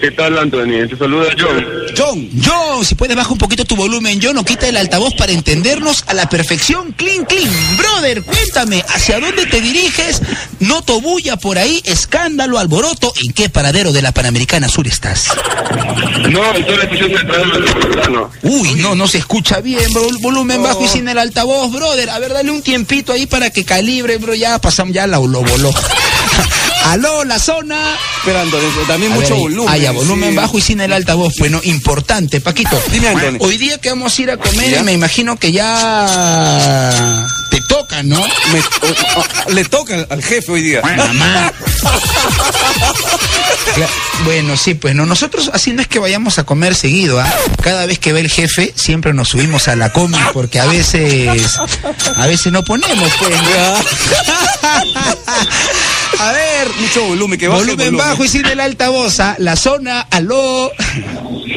¿Qué 0.00 0.10
tal 0.10 0.38
Anthony? 0.38 0.88
Te 0.88 0.96
saluda 0.96 1.28
John. 1.38 1.66
John. 1.96 2.28
Yo, 2.32 2.84
si 2.84 2.94
puedes 2.94 3.16
baja 3.16 3.32
un 3.32 3.38
poquito 3.38 3.64
tu 3.64 3.76
volumen, 3.76 4.20
yo 4.20 4.32
no 4.32 4.44
quita 4.44 4.68
el 4.68 4.76
altavoz 4.76 5.14
para 5.14 5.32
entendernos 5.32 6.04
a 6.06 6.14
la 6.14 6.28
perfección. 6.28 6.92
Clean, 6.92 7.24
clean. 7.24 7.48
Brother, 7.76 8.22
cuéntame, 8.22 8.84
¿hacia 8.88 9.20
dónde 9.20 9.46
te 9.46 9.60
diriges? 9.60 10.22
Noto 10.60 11.00
bulla 11.00 11.36
por 11.36 11.58
ahí, 11.58 11.80
escándalo, 11.84 12.58
alboroto. 12.58 13.12
¿En 13.24 13.32
qué 13.32 13.48
paradero 13.48 13.92
de 13.92 14.02
la 14.02 14.12
Panamericana 14.12 14.68
Sur 14.68 14.86
estás? 14.86 15.28
No, 16.30 16.52
estoy 16.52 16.74
en 16.74 16.78
la 16.78 16.84
estación 16.84 17.16
central 17.16 17.46
metropolitano. 17.46 18.30
Uy, 18.42 18.74
no, 18.76 18.94
no 18.94 19.08
se 19.08 19.18
escucha 19.18 19.60
bien, 19.60 19.92
bro. 19.92 20.08
Volumen 20.20 20.62
bajo 20.62 20.84
y 20.84 20.88
sin 20.88 21.08
el 21.08 21.18
altavoz, 21.18 21.72
brother. 21.72 22.10
A 22.10 22.18
ver, 22.18 22.32
dale 22.32 22.50
un 22.50 22.62
tiempito 22.62 23.12
ahí 23.12 23.26
para 23.26 23.50
que 23.50 23.64
calibre, 23.64 24.18
bro. 24.18 24.34
Ya 24.34 24.58
pasamos, 24.60 24.94
ya 24.94 25.06
la, 25.06 25.18
lo 25.18 25.42
voló. 25.42 25.70
Aló, 26.84 27.24
la 27.24 27.38
zona. 27.38 27.76
Espera, 28.18 28.42
Antonio, 28.42 28.68
también 28.86 29.12
A 29.12 29.16
mucho 29.16 29.30
ver, 29.34 29.38
volumen. 29.40 29.72
Ah, 29.72 29.76
ya, 29.76 29.90
volumen 29.92 30.30
sí. 30.30 30.36
bajo 30.36 30.58
y 30.58 30.62
sin 30.62 30.80
el 30.80 30.92
altavoz. 30.92 31.34
Bueno, 31.38 31.60
importante, 31.64 32.40
Paquito. 32.40 32.80
Dime, 32.90 33.08
Antonio. 33.08 33.40
Hoy 33.42 33.58
día 33.58 33.78
que 33.78 33.90
vamos 33.90 34.18
a 34.18 34.22
ir 34.22 34.30
a 34.30 34.36
comer, 34.38 34.70
¿Ya? 34.70 34.82
me 34.82 34.92
imagino 34.92 35.36
que 35.38 35.52
ya 35.52 37.26
te 37.50 37.60
toca, 37.62 38.02
¿no? 38.02 38.20
Me- 38.20 38.60
o- 38.60 39.20
o- 39.48 39.50
le 39.52 39.64
toca 39.66 40.06
al- 40.08 40.22
jefe 40.22 40.50
hoy 40.52 40.62
día. 40.62 40.80
Mamá. 40.82 41.52
Bueno, 44.24 44.56
sí, 44.56 44.74
pues 44.74 44.94
no. 44.96 45.06
Nosotros 45.06 45.50
así 45.54 45.72
no 45.72 45.80
es 45.80 45.86
que 45.88 46.00
vayamos 46.00 46.38
a 46.40 46.44
comer 46.44 46.74
seguido, 46.74 47.20
¿ah? 47.20 47.32
Cada 47.62 47.86
vez 47.86 48.00
que 48.00 48.12
ve 48.12 48.20
el 48.20 48.28
jefe, 48.28 48.72
siempre 48.74 49.12
nos 49.14 49.28
subimos 49.28 49.68
a 49.68 49.76
la 49.76 49.92
comi 49.92 50.18
porque 50.32 50.58
a 50.58 50.66
veces, 50.66 51.56
a 52.16 52.26
veces 52.26 52.50
no 52.52 52.64
ponemos, 52.64 53.12
pues. 53.20 53.34
a 56.20 56.32
ver, 56.32 56.68
Mucho 56.80 57.04
volumen, 57.04 57.38
que 57.38 57.48
baje 57.48 57.60
el 57.60 57.66
volumen 57.68 57.96
bajo 57.96 58.24
y 58.24 58.28
sin 58.28 58.46
el 58.46 58.60
altavoz, 58.60 59.20
¿ah? 59.20 59.36
La 59.38 59.56
zona, 59.56 60.00
aló. 60.10 60.72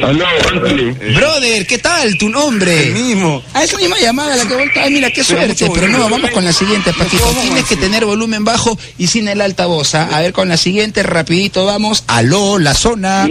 Aló, 0.02 0.26
Anthony. 0.26 0.94
Brother, 1.16 1.66
¿qué 1.66 1.78
tal? 1.78 2.16
¿Tu 2.18 2.28
nombre? 2.28 2.88
El 2.88 2.92
mismo. 2.92 3.42
Ah, 3.54 3.62
es 3.62 3.72
la 3.72 3.78
misma 3.78 3.98
llamada 3.98 4.36
la 4.36 4.44
que 4.46 4.54
vuelta. 4.54 4.82
Ay, 4.82 4.90
mira, 4.92 5.10
qué 5.10 5.22
suerte. 5.22 5.70
Pero 5.72 5.88
no, 5.88 5.98
volumen. 5.98 6.10
vamos 6.10 6.30
con 6.30 6.44
la 6.44 6.52
siguiente, 6.52 6.92
Paquito. 6.92 7.24
Tienes 7.42 7.64
que 7.66 7.76
tener 7.76 8.04
volumen 8.04 8.44
bajo 8.44 8.78
y 8.98 9.06
sin 9.06 9.28
el 9.28 9.40
altavoz. 9.40 9.94
¿ah? 9.94 10.08
A 10.12 10.20
ver, 10.20 10.32
con 10.32 10.48
la 10.48 10.56
siguiente, 10.56 11.02
rapidito 11.02 11.64
vamos. 11.66 12.04
Aló, 12.06 12.58
la 12.58 12.74
zona. 12.74 13.28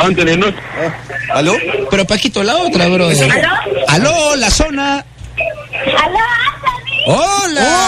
Anthony, 0.00 0.36
no. 0.38 0.46
¿Aló? 1.32 1.54
Pero 1.90 2.04
Paquito, 2.06 2.42
la 2.42 2.56
otra, 2.56 2.88
brother. 2.88 3.30
Aló, 3.88 4.36
la 4.36 4.50
zona. 4.50 5.04
¡Aló, 5.96 6.18
Anthony! 6.18 6.88
Hola. 7.06 7.87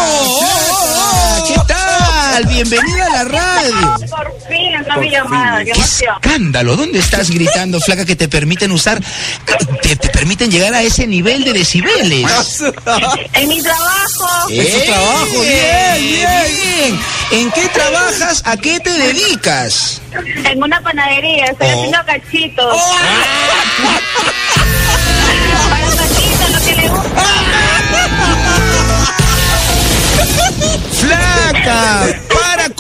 Bienvenida 2.63 3.07
a 3.07 3.11
la 3.11 3.25
radio. 3.25 3.97
Por 4.11 4.33
fin, 4.47 4.75
entró 4.75 5.01
mi 5.01 5.09
llamada, 5.11 5.61
qué 5.61 5.65
¡Qué 5.65 5.71
emoción. 5.73 6.15
escándalo! 6.23 6.77
¿Dónde 6.77 6.99
estás 6.99 7.31
gritando, 7.31 7.81
flaca, 7.81 8.05
que 8.05 8.17
te 8.17 8.29
permiten 8.29 8.71
usar, 8.71 9.01
te, 9.81 9.97
te 9.97 10.09
permiten 10.11 10.51
llegar 10.51 10.75
a 10.75 10.83
ese 10.83 11.07
nivel 11.07 11.43
de 11.45 11.55
decibeles? 11.55 12.61
En 13.33 13.49
mi 13.49 13.63
trabajo, 13.63 14.49
Es 14.51 14.75
su 14.75 14.81
trabajo, 14.85 15.43
¡Eh! 15.43 15.97
bien, 16.01 16.63
bien. 16.91 17.01
¿En 17.45 17.51
qué 17.53 17.67
trabajas? 17.69 18.43
¿A 18.45 18.59
qué 18.59 18.79
te 18.79 18.91
dedicas? 18.91 20.03
en 20.45 20.63
una 20.63 20.83
panadería, 20.83 21.47
estoy 21.47 21.67
Oh. 21.67 21.79
haciendo 21.79 21.99
cachitos. 22.05 22.81
Para 25.71 25.87
Paquito, 25.97 26.49
lo 26.53 26.61
que 26.67 26.77
le 26.77 26.89
gusta. 26.89 27.25
¡Flaca! 31.01 32.21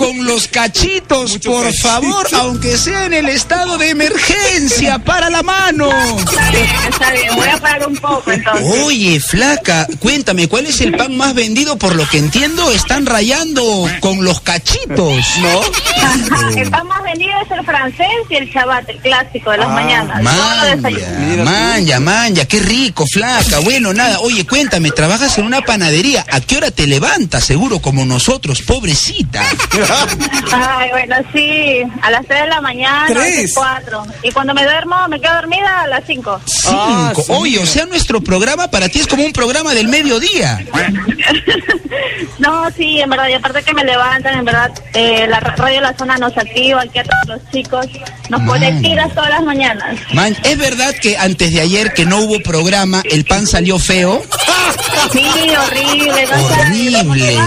¡Para 0.00 0.12
con 0.12 0.24
los 0.24 0.48
cachitos, 0.48 1.38
por 1.38 1.64
cachito. 1.64 1.82
favor! 1.82 2.26
Aunque 2.32 2.76
sea 2.78 3.04
en 3.04 3.12
el 3.12 3.28
estado 3.28 3.76
de 3.76 3.90
emergencia, 3.90 4.98
para 4.98 5.28
la 5.28 5.42
mano. 5.42 5.90
Está 6.18 6.50
bien, 6.50 6.66
está 6.88 7.12
bien, 7.12 7.36
voy 7.36 7.48
a 7.48 7.58
parar 7.58 7.86
un 7.86 7.96
poco 7.96 8.32
entonces. 8.32 8.66
Oye, 8.82 9.20
flaca, 9.20 9.86
cuéntame, 9.98 10.48
¿cuál 10.48 10.66
es 10.66 10.80
el 10.80 10.96
pan 10.96 11.16
más 11.16 11.34
vendido? 11.34 11.76
Por 11.76 11.96
lo 11.96 12.08
que 12.08 12.18
entiendo, 12.18 12.70
están 12.70 13.04
rayando 13.04 13.62
con 14.00 14.24
los 14.24 14.40
cachitos. 14.40 15.24
¿No? 15.40 15.60
Ajá, 16.02 16.48
El 16.56 16.70
pan 16.70 16.86
más 16.86 17.02
vendido 17.02 17.32
es 17.44 17.50
el 17.50 17.64
francés 17.64 18.06
y 18.30 18.36
el 18.36 18.52
chabat, 18.52 18.88
el 18.88 18.98
clásico 18.98 19.50
de 19.50 19.58
las 19.58 19.68
mañanas. 19.68 20.22
Los 20.22 20.82
desayunos. 20.82 21.44
Manja, 21.44 22.00
manja, 22.00 22.00
manja, 22.00 22.44
qué 22.46 22.60
rico, 22.60 23.04
flaca. 23.06 23.60
Bueno, 23.60 23.92
nada, 23.92 24.20
oye, 24.20 24.46
cuéntame, 24.46 24.90
trabajas 24.90 25.36
en 25.38 25.44
una 25.44 25.60
panadería. 25.60 26.24
¿A 26.30 26.40
qué 26.40 26.56
hora 26.56 26.70
te 26.70 26.86
levantas? 26.86 27.44
Seguro 27.44 27.80
como 27.80 28.04
nosotros, 28.06 28.62
pobrecita. 28.62 29.42
Ay, 30.52 30.90
bueno, 30.90 31.16
sí, 31.32 31.82
a 32.02 32.10
las 32.10 32.26
3 32.26 32.42
de 32.42 32.46
la 32.48 32.60
mañana, 32.60 33.04
a 33.04 33.08
¿Tres? 33.08 33.42
las 33.42 33.52
4. 33.54 34.06
Y 34.22 34.30
cuando 34.32 34.54
me 34.54 34.64
duermo, 34.64 34.96
me 35.08 35.20
quedo 35.20 35.34
dormida 35.34 35.82
a 35.82 35.86
las 35.86 36.02
5. 36.06 36.40
Ah, 36.68 37.12
Cinco. 37.14 37.22
sí. 37.26 37.32
Oye, 37.34 37.58
o 37.58 37.66
sea, 37.66 37.86
nuestro 37.86 38.20
programa 38.20 38.68
para 38.70 38.88
ti 38.88 39.00
es 39.00 39.06
como 39.06 39.24
un 39.24 39.32
programa 39.32 39.74
del 39.74 39.88
mediodía. 39.88 40.64
no, 42.38 42.70
sí, 42.76 43.00
en 43.00 43.10
verdad, 43.10 43.28
y 43.28 43.34
aparte 43.34 43.62
que 43.62 43.74
me 43.74 43.84
levantan, 43.84 44.38
en 44.38 44.44
verdad, 44.44 44.70
eh, 44.94 45.26
la 45.28 45.40
ra- 45.40 45.54
radio 45.56 45.80
La 45.80 45.94
Zona 45.96 46.16
nos 46.16 46.36
activa, 46.36 46.82
aquí 46.82 46.98
a 46.98 47.04
todos 47.04 47.26
los 47.40 47.50
chicos, 47.50 47.86
nos 48.28 48.40
pone 48.42 48.72
Man. 48.72 48.82
pilas 48.82 49.14
todas 49.14 49.30
las 49.30 49.42
mañanas. 49.42 49.96
Man, 50.12 50.36
¿es 50.44 50.58
verdad 50.58 50.94
que 51.00 51.16
antes 51.18 51.52
de 51.52 51.60
ayer 51.60 51.92
que 51.92 52.06
no 52.06 52.18
hubo 52.18 52.40
programa, 52.40 53.02
el 53.10 53.24
pan 53.24 53.46
salió 53.46 53.78
feo? 53.78 54.22
Sí, 55.12 55.24
horrible, 55.56 56.26
no 56.30 56.44
Horrible. 56.46 57.38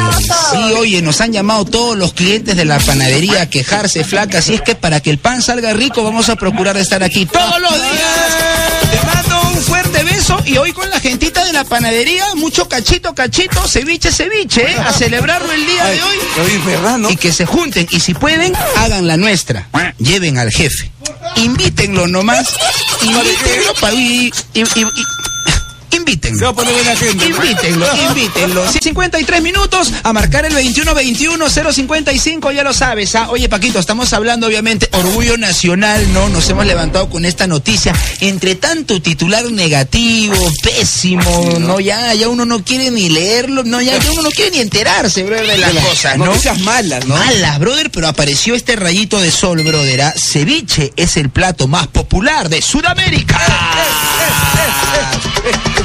Sí, 0.52 0.74
oye, 0.78 1.02
nos 1.02 1.22
han 1.22 1.32
llamado 1.32 1.66
todos 1.66 1.98
los 1.98 2.14
clientes 2.14 2.33
de 2.42 2.66
la 2.66 2.80
panadería 2.80 3.44
a 3.44 3.50
quejarse, 3.50 4.04
flaca. 4.04 4.40
Así 4.40 4.56
es 4.56 4.62
que 4.62 4.76
para 4.76 5.00
que 5.00 5.10
el 5.12 5.20
pan 5.20 5.42
salga 5.42 5.74
rico, 5.74 6.04
vamos 6.04 6.30
a 6.30 6.36
procurar 6.36 6.76
estar 6.78 7.04
aquí 7.04 7.26
todos 7.26 7.60
los 7.62 7.74
días. 7.74 8.90
Te 8.92 9.06
mando 9.06 9.42
un 9.52 9.62
fuerte 9.62 10.04
beso 10.04 10.42
y 10.46 10.58
hoy 10.58 10.72
con 10.74 10.90
la 10.90 11.00
gentita 11.00 11.46
de 11.46 11.54
la 11.54 11.64
panadería, 11.64 12.26
mucho 12.36 12.68
cachito, 12.68 13.14
cachito, 13.14 13.68
ceviche, 13.68 14.12
ceviche, 14.12 14.72
¿eh? 14.72 14.76
a 14.78 14.92
celebrarlo 14.92 15.52
el 15.52 15.66
día 15.66 15.86
de 15.86 16.02
hoy. 16.04 16.18
Oye, 16.44 16.58
¿verdad, 16.66 16.98
no? 16.98 17.10
Y 17.12 17.16
que 17.18 17.32
se 17.32 17.46
junten, 17.46 17.88
y 17.92 18.00
si 18.00 18.14
pueden, 18.14 18.54
hagan 18.78 19.08
la 19.08 19.18
nuestra. 19.18 19.68
Lleven 20.00 20.38
al 20.40 20.52
jefe. 20.52 20.92
Invítenlo 21.36 22.08
nomás. 22.08 22.48
Invítenlo 23.04 23.74
para. 23.80 23.94
Y- 23.94 24.32
y- 24.54 24.62
y- 24.62 24.86
invítenlo. 25.96 26.40
Se 26.40 26.46
va 26.46 26.52
a 26.52 26.54
poner. 26.54 26.74
¿no? 26.74 27.26
Invítenlo, 27.26 27.86
invítenlo. 28.10 28.72
53 28.72 29.42
minutos 29.42 29.92
a 30.04 30.14
marcar 30.14 30.46
el 30.46 30.54
21-21-055, 30.54 32.54
ya 32.54 32.64
lo 32.64 32.74
sabes. 32.74 33.16
¿ah? 33.16 33.30
Oye, 33.30 33.50
Paquito, 33.50 33.80
estamos 33.80 34.14
hablando 34.14 34.48
obviamente 34.48 34.90
orgullo 34.94 35.38
nacional, 35.38 36.12
¿no? 36.14 36.30
Nos 36.30 36.50
hemos 36.50 36.66
levantado 36.66 37.10
con 37.10 37.26
esta 37.26 37.48
noticia. 37.48 37.94
Entre 38.22 38.56
tanto 38.56 39.02
titular 39.02 39.44
negativo, 39.52 40.36
pésimo, 40.62 41.58
¿no? 41.60 41.80
Ya, 41.80 42.14
ya 42.14 42.30
uno 42.30 42.46
no 42.46 42.64
quiere 42.64 42.92
ni 42.92 43.10
leerlo, 43.10 43.64
no, 43.64 43.82
ya, 43.82 43.98
ya 43.98 44.12
uno 44.12 44.24
no 44.24 44.32
quiere 44.32 44.52
ni 44.52 44.60
enterarse, 44.60 45.24
brother, 45.24 45.48
de 45.48 45.58
las 45.58 45.86
cosas, 45.86 46.18
¿no? 46.18 46.26
Noticias 46.26 46.60
malas, 46.60 47.06
¿no? 47.06 47.16
Malas, 47.16 47.60
brother, 47.60 47.92
pero 47.92 48.08
apareció 48.08 48.56
este 48.56 48.76
rayito 48.76 49.20
de 49.20 49.32
sol, 49.32 49.64
brother. 49.64 50.02
¿ah? 50.02 50.14
Ceviche 50.18 50.94
es 50.96 51.18
el 51.18 51.30
plato 51.30 51.68
más 51.68 51.88
popular 51.88 52.50
de 52.50 52.62
Sudamérica. 52.62 53.40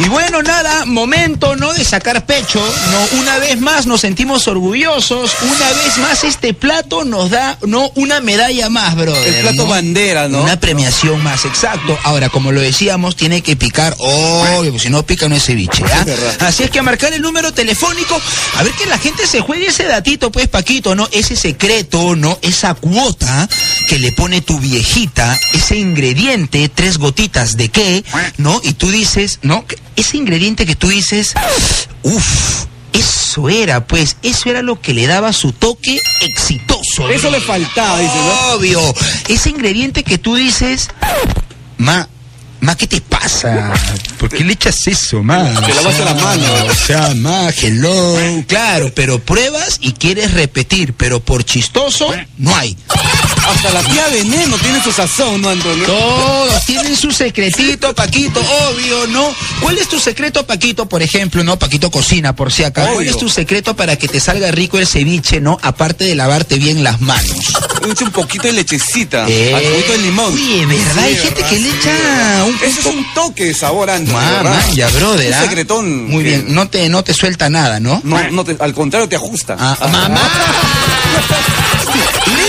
Y 0.00 0.08
bueno, 0.08 0.42
nada, 0.42 0.84
momento, 0.86 1.56
¿no? 1.56 1.72
De 1.74 1.84
sacar 1.84 2.24
pecho, 2.24 2.60
¿no? 2.90 3.18
Una 3.18 3.38
vez 3.38 3.60
más 3.60 3.86
nos 3.86 4.02
sentimos 4.02 4.46
orgullosos, 4.46 5.32
una 5.42 5.68
vez 5.82 5.98
más 5.98 6.22
este 6.22 6.54
plato 6.54 7.04
nos 7.04 7.30
da, 7.30 7.58
¿no? 7.66 7.90
Una 7.96 8.20
medalla 8.20 8.70
más, 8.70 8.94
brother. 8.94 9.34
El 9.34 9.40
plato 9.42 9.64
¿no? 9.64 9.66
bandera, 9.66 10.28
¿no? 10.28 10.42
Una 10.42 10.60
premiación 10.60 11.22
más, 11.22 11.44
exacto. 11.44 11.98
Ahora, 12.04 12.28
como 12.28 12.52
lo 12.52 12.60
decíamos, 12.60 13.16
tiene 13.16 13.42
que 13.42 13.56
picar, 13.56 13.96
obvio, 13.98 14.70
pues 14.70 14.82
si 14.82 14.90
no 14.90 15.04
pica 15.04 15.28
no 15.28 15.34
es 15.34 15.44
ceviche, 15.44 15.82
¿ah? 15.84 16.04
Es. 16.06 16.42
Así 16.42 16.62
es 16.62 16.70
que 16.70 16.78
a 16.78 16.82
marcar 16.82 17.12
el 17.12 17.22
número 17.22 17.52
telefónico, 17.52 18.20
a 18.56 18.62
ver 18.62 18.72
que 18.74 18.86
la 18.86 18.98
gente 18.98 19.26
se 19.26 19.40
juegue 19.40 19.66
ese 19.66 19.84
datito, 19.84 20.30
pues, 20.30 20.46
Paquito, 20.46 20.94
¿no? 20.94 21.08
Ese 21.10 21.34
secreto, 21.34 22.14
¿no? 22.14 22.38
Esa 22.42 22.74
cuota 22.74 23.48
que 23.88 23.98
le 23.98 24.12
pone 24.12 24.42
tu 24.42 24.60
viejita, 24.60 25.38
ese 25.54 25.76
ingrediente, 25.76 26.68
tres 26.72 26.98
gotitas 26.98 27.56
de 27.56 27.68
qué, 27.68 28.04
¿no? 28.36 28.60
Y 28.62 28.74
tú 28.74 28.90
dices, 28.90 29.40
¿no? 29.42 29.64
Ese 29.98 30.16
ingrediente 30.16 30.64
que 30.64 30.76
tú 30.76 30.88
dices, 30.88 31.34
uff. 32.02 32.66
Eso 32.90 33.48
era, 33.50 33.86
pues, 33.86 34.16
eso 34.22 34.48
era 34.48 34.62
lo 34.62 34.80
que 34.80 34.94
le 34.94 35.06
daba 35.06 35.32
su 35.34 35.52
toque 35.52 36.00
exitoso. 36.22 37.10
Eso 37.10 37.30
le 37.30 37.38
faltaba, 37.40 38.00
dice, 38.00 38.14
¿no? 38.14 38.54
Obvio. 38.54 38.94
Ese 39.28 39.50
ingrediente 39.50 40.02
que 40.02 40.16
tú 40.16 40.36
dices, 40.36 40.88
ma, 41.76 42.08
ma, 42.60 42.76
¿qué 42.76 42.86
te 42.86 43.00
pasa? 43.02 43.74
¿Por 44.18 44.30
qué 44.30 44.42
le 44.42 44.54
echas 44.54 44.86
eso, 44.86 45.22
ma? 45.22 45.44
Te 45.60 45.74
lavaste 45.74 46.04
la 46.04 46.14
mano. 46.14 46.44
O 46.68 46.74
sea, 46.74 47.12
ma, 47.14 47.50
hello. 47.50 48.16
Claro, 48.48 48.90
pero 48.94 49.18
pruebas 49.18 49.78
y 49.80 49.92
quieres 49.92 50.32
repetir, 50.32 50.94
pero 50.94 51.20
por 51.20 51.44
chistoso, 51.44 52.12
no 52.38 52.56
hay. 52.56 52.76
Hasta 53.48 53.70
la 53.72 53.82
tía 53.82 54.06
Veneno 54.08 54.56
tiene 54.58 54.82
su 54.82 54.92
sazón, 54.92 55.40
¿no, 55.40 55.48
Antonio? 55.48 55.84
Todos 55.86 56.64
tienen 56.66 56.94
su 56.96 57.10
secretito, 57.10 57.94
Paquito, 57.94 58.40
obvio, 58.40 59.06
¿no? 59.08 59.34
¿Cuál 59.60 59.78
es 59.78 59.88
tu 59.88 59.98
secreto, 59.98 60.46
Paquito, 60.46 60.86
por 60.88 61.02
ejemplo, 61.02 61.42
no? 61.42 61.58
Paquito 61.58 61.90
cocina, 61.90 62.34
por 62.36 62.52
si 62.52 62.64
acá. 62.64 62.86
¿Cuál 62.92 63.06
es 63.06 63.16
tu 63.16 63.28
secreto 63.28 63.74
para 63.74 63.96
que 63.96 64.06
te 64.08 64.20
salga 64.20 64.50
rico 64.50 64.78
el 64.78 64.86
ceviche, 64.86 65.40
no? 65.40 65.58
Aparte 65.62 66.04
de 66.04 66.14
lavarte 66.14 66.56
bien 66.56 66.84
las 66.84 67.00
manos. 67.00 67.54
Echa 67.90 68.04
un 68.04 68.10
poquito 68.12 68.44
de 68.44 68.52
lechecita, 68.52 69.26
Eh, 69.28 69.54
al 69.54 69.64
juguito 69.64 69.92
de 69.92 69.98
limón. 69.98 70.32
Oye, 70.34 70.66
¿verdad? 70.66 71.04
Hay 71.04 71.16
gente 71.16 71.42
que 71.44 71.58
le 71.58 71.68
echa 71.70 72.44
un 72.44 72.54
Ese 72.62 72.80
es 72.80 72.86
un 72.86 73.14
toque 73.14 73.44
de 73.46 73.54
sabor, 73.54 73.88
Antonio. 73.90 74.20
Ma, 74.20 74.30
¿verdad? 74.42 74.62
ya, 74.74 74.88
brother. 74.90 75.28
Un 75.28 75.34
¿ah? 75.34 75.42
secretón. 75.42 76.04
Muy 76.08 76.22
que 76.22 76.28
bien, 76.30 76.54
no 76.54 76.68
te, 76.68 76.88
no 76.88 77.02
te 77.02 77.14
suelta 77.14 77.48
nada, 77.48 77.80
¿no? 77.80 78.00
No, 78.04 78.30
no 78.30 78.44
te- 78.44 78.56
al 78.60 78.74
contrario, 78.74 79.08
te 79.08 79.16
ajusta. 79.16 79.56
Ah, 79.58 79.76
mamá. 79.90 80.20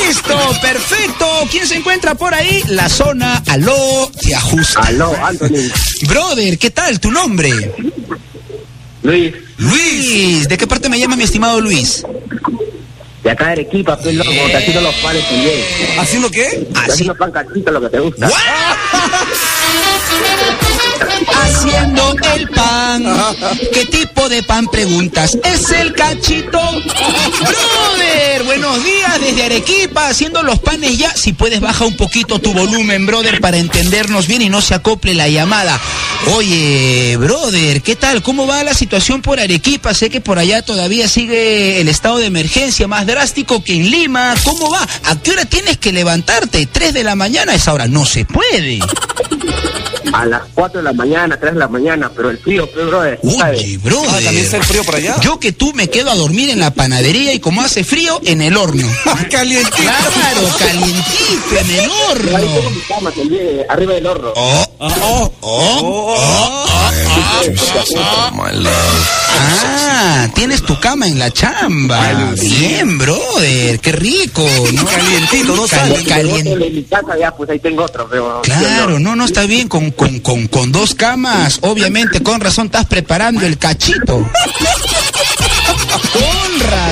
Listo, 0.07 0.37
perfecto. 0.61 0.88
¿Quién 1.51 1.67
se 1.67 1.75
encuentra 1.75 2.15
por 2.15 2.33
ahí? 2.33 2.63
La 2.67 2.89
zona, 2.89 3.43
aló, 3.47 4.11
te 4.21 4.35
ajusta. 4.35 4.81
Aló, 4.81 5.13
Anthony. 5.23 5.69
Brother, 6.07 6.57
¿qué 6.57 6.69
tal? 6.69 6.99
¿Tu 6.99 7.11
nombre? 7.11 7.51
Luis, 9.03 9.33
Luis. 9.57 10.47
¿De 10.47 10.57
qué 10.57 10.67
parte 10.67 10.89
me 10.89 10.99
llama 10.99 11.15
mi 11.15 11.23
estimado 11.23 11.61
Luis? 11.61 12.03
de 13.23 13.31
acá 13.31 13.47
de 13.47 13.51
Arequipa, 13.51 13.97
pues 13.97 14.15
loco, 14.15 14.29
te 14.31 14.57
haciendo 14.57 14.81
los 14.81 14.95
panes 14.95 15.27
también. 15.27 15.59
¿Haciendo 15.99 16.31
qué? 16.31 16.67
Te 16.71 16.79
Así. 16.79 16.91
haciendo 16.91 17.15
pan 17.15 17.31
cachito, 17.31 17.71
lo 17.71 17.81
que 17.81 17.89
te 17.89 17.99
gusta. 17.99 18.29
¿Qué 23.71 23.85
tipo 23.85 24.29
de 24.29 24.41
pan 24.41 24.67
preguntas? 24.67 25.37
¿Es 25.43 25.69
el 25.69 25.93
cachito? 25.93 26.59
Brother, 27.39 28.43
buenos 28.45 28.83
días 28.83 29.21
desde 29.21 29.43
Arequipa, 29.43 30.07
haciendo 30.07 30.41
los 30.41 30.57
panes 30.59 30.97
ya. 30.97 31.15
Si 31.15 31.33
puedes, 31.33 31.59
baja 31.59 31.85
un 31.85 31.95
poquito 31.95 32.39
tu 32.39 32.51
volumen, 32.51 33.05
brother, 33.05 33.41
para 33.41 33.57
entendernos 33.57 34.25
bien 34.25 34.41
y 34.41 34.49
no 34.49 34.61
se 34.61 34.73
acople 34.73 35.13
la 35.13 35.27
llamada. 35.27 35.79
Oye, 36.27 37.15
brother, 37.17 37.81
¿qué 37.81 37.95
tal? 37.95 38.21
¿Cómo 38.21 38.45
va 38.45 38.63
la 38.63 38.73
situación 38.73 39.21
por 39.21 39.39
Arequipa? 39.39 39.93
Sé 39.93 40.09
que 40.09 40.21
por 40.21 40.37
allá 40.37 40.61
todavía 40.61 41.07
sigue 41.07 41.79
el 41.81 41.87
estado 41.87 42.17
de 42.17 42.25
emergencia 42.27 42.87
más 42.87 43.07
drástico 43.07 43.63
que 43.63 43.73
en 43.75 43.89
Lima. 43.89 44.35
¿Cómo 44.43 44.69
va? 44.69 44.85
¿A 45.05 45.15
qué 45.21 45.31
hora 45.31 45.45
tienes 45.45 45.77
que 45.77 45.91
levantarte? 45.91 46.65
¿Tres 46.67 46.93
de 46.93 47.03
la 47.03 47.15
mañana? 47.15 47.53
A 47.53 47.55
esa 47.55 47.73
hora 47.73 47.87
no 47.87 48.05
se 48.05 48.25
puede. 48.25 48.79
A 50.11 50.25
las 50.25 50.41
4 50.55 50.79
de 50.79 50.83
la 50.85 50.93
mañana, 50.93 51.37
3 51.39 51.53
de 51.53 51.59
la 51.59 51.67
mañana, 51.67 52.11
pero 52.15 52.29
el 52.31 52.39
frío, 52.39 52.67
pues, 52.71 52.87
brother, 52.87 53.19
Oye, 53.23 53.77
brother. 53.77 54.09
Ah, 54.09 54.19
¿también 54.23 54.43
está 54.45 54.57
el 54.57 54.63
frío 54.63 54.83
por 54.83 54.95
allá? 54.95 55.15
Yo 55.21 55.39
que 55.39 55.51
tú 55.51 55.71
me 55.73 55.87
quedo 55.87 56.09
a 56.09 56.15
dormir 56.15 56.49
en 56.49 56.59
la 56.59 56.71
panadería 56.73 57.31
y 57.33 57.39
como 57.39 57.61
hace 57.61 57.83
frío, 57.83 58.19
en 58.25 58.41
el 58.41 58.57
horno. 58.57 58.87
Calientito. 59.31 59.77
Claro, 59.77 60.41
calientito 60.57 61.59
en 61.59 61.69
el 61.71 61.79
Ahí 61.79 61.87
tengo 61.87 62.55
horno. 62.57 62.69
mi 62.71 62.81
cama 62.87 63.11
también, 63.11 63.47
arriba 63.69 63.93
del 63.93 64.05
horno. 64.07 64.33
Oh, 64.35 64.65
Ah, 64.81 64.95
oh. 65.03 65.33
oh, 65.41 65.79
oh, 65.81 66.08
oh, 66.08 66.08
Ah, 69.41 70.27
tienes 70.33 70.61
tu 70.63 70.79
cama 70.79 71.07
en 71.07 71.19
la 71.19 71.31
chamba. 71.31 72.33
Bien, 72.39 72.97
brother, 72.97 73.79
qué 73.79 73.91
rico. 73.91 74.45
¿no? 74.73 74.85
Calientito, 74.85 75.55
no 75.55 75.67
sale. 75.67 76.03
pues 77.37 77.49
ahí 77.49 77.59
tengo 77.59 77.83
otro, 77.83 78.07
pero... 78.09 78.41
Claro, 78.41 78.99
no, 78.99 79.15
no 79.15 79.25
está 79.25 79.43
bien 79.43 79.67
con, 79.67 79.91
con, 79.91 80.19
con, 80.19 80.47
con 80.47 80.71
dos 80.71 80.95
camas. 80.95 81.59
Obviamente, 81.61 82.21
con 82.21 82.39
razón 82.41 82.67
estás 82.67 82.85
preparando 82.85 83.45
el 83.45 83.57
cachito. 83.57 84.29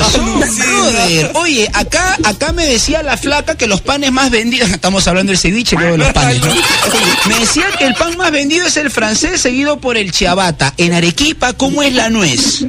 Brother. 0.01 1.31
Oye, 1.35 1.69
acá, 1.73 2.17
acá 2.23 2.51
me 2.51 2.65
decía 2.65 3.03
la 3.03 3.17
flaca 3.17 3.55
que 3.55 3.67
los 3.67 3.81
panes 3.81 4.11
más 4.11 4.29
vendidos, 4.31 4.69
estamos 4.71 5.07
hablando 5.07 5.31
del 5.31 5.39
ceviche, 5.39 5.75
luego 5.75 5.93
de 5.93 5.97
los 5.99 6.13
panes, 6.13 6.41
¿no? 6.41 6.53
Me 7.27 7.39
decía 7.39 7.65
que 7.77 7.85
el 7.85 7.95
pan 7.95 8.17
más 8.17 8.31
vendido 8.31 8.65
es 8.67 8.77
el 8.77 8.89
francés, 8.91 9.41
seguido 9.41 9.79
por 9.79 9.97
el 9.97 10.13
ciabatta. 10.13 10.73
En 10.77 10.93
Arequipa, 10.93 11.53
¿cómo 11.53 11.83
es 11.83 11.93
la 11.93 12.09
nuez? 12.09 12.65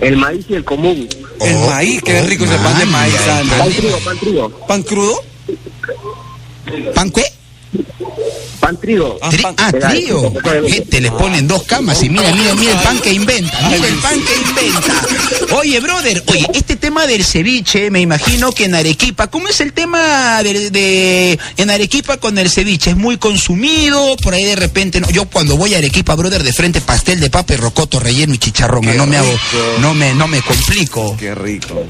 El 0.00 0.16
maíz 0.16 0.44
y 0.48 0.54
el 0.54 0.64
común. 0.64 1.08
El 1.40 1.56
Oh, 1.56 1.70
maíz, 1.70 2.02
qué 2.02 2.20
oh, 2.20 2.26
rico 2.26 2.44
ese 2.44 2.56
pan 2.56 2.78
de 2.78 2.86
maíz, 2.86 3.14
Sandra. 3.24 3.58
Pan 3.58 3.72
trigo, 3.72 3.98
pan 3.98 4.18
trigo. 4.18 4.50
¿Pan 4.66 4.82
crudo? 4.82 5.24
¿Pan 6.94 7.10
qué? 7.10 7.24
Pan 8.66 8.76
trigo. 8.80 9.16
Ah, 9.22 9.30
pan- 9.42 9.54
ah, 9.58 9.72
trío. 9.72 10.32
Este 10.66 11.00
le 11.00 11.12
ponen 11.12 11.46
dos 11.46 11.62
camas 11.62 12.02
y 12.02 12.08
mira, 12.10 12.32
mira, 12.34 12.52
mira 12.54 12.72
el 12.72 12.78
pan 12.80 12.98
que 13.00 13.12
inventa. 13.12 13.68
Mira 13.70 13.86
el 13.86 13.94
pan 13.98 14.20
que 14.20 14.34
inventa. 14.34 15.54
Oye, 15.54 15.78
brother, 15.78 16.24
oye, 16.26 16.46
este 16.52 16.74
tema 16.74 17.06
del 17.06 17.24
ceviche, 17.24 17.92
me 17.92 18.00
imagino 18.00 18.50
que 18.50 18.64
en 18.64 18.74
Arequipa, 18.74 19.28
¿cómo 19.28 19.46
es 19.46 19.60
el 19.60 19.72
tema 19.72 20.42
de, 20.42 20.70
de- 20.70 21.38
en 21.58 21.70
Arequipa 21.70 22.16
con 22.16 22.38
el 22.38 22.50
ceviche? 22.50 22.90
¿Es 22.90 22.96
muy 22.96 23.18
consumido? 23.18 24.16
Por 24.16 24.34
ahí 24.34 24.44
de 24.44 24.56
repente, 24.56 25.00
no. 25.00 25.08
Yo 25.10 25.26
cuando 25.26 25.56
voy 25.56 25.74
a 25.74 25.78
Arequipa, 25.78 26.16
brother, 26.16 26.42
de 26.42 26.52
frente 26.52 26.80
pastel 26.80 27.20
de 27.20 27.30
papa 27.30 27.54
y 27.54 27.58
rocoto 27.58 28.00
relleno 28.00 28.34
y 28.34 28.38
chicharrón. 28.38 28.82
Qué 28.82 28.94
No 28.94 29.06
me 29.06 29.16
hago, 29.16 29.32
no 29.78 29.94
me, 29.94 30.12
no 30.14 30.26
me 30.26 30.42
complico. 30.42 31.16
Qué 31.16 31.36
rico. 31.36 31.86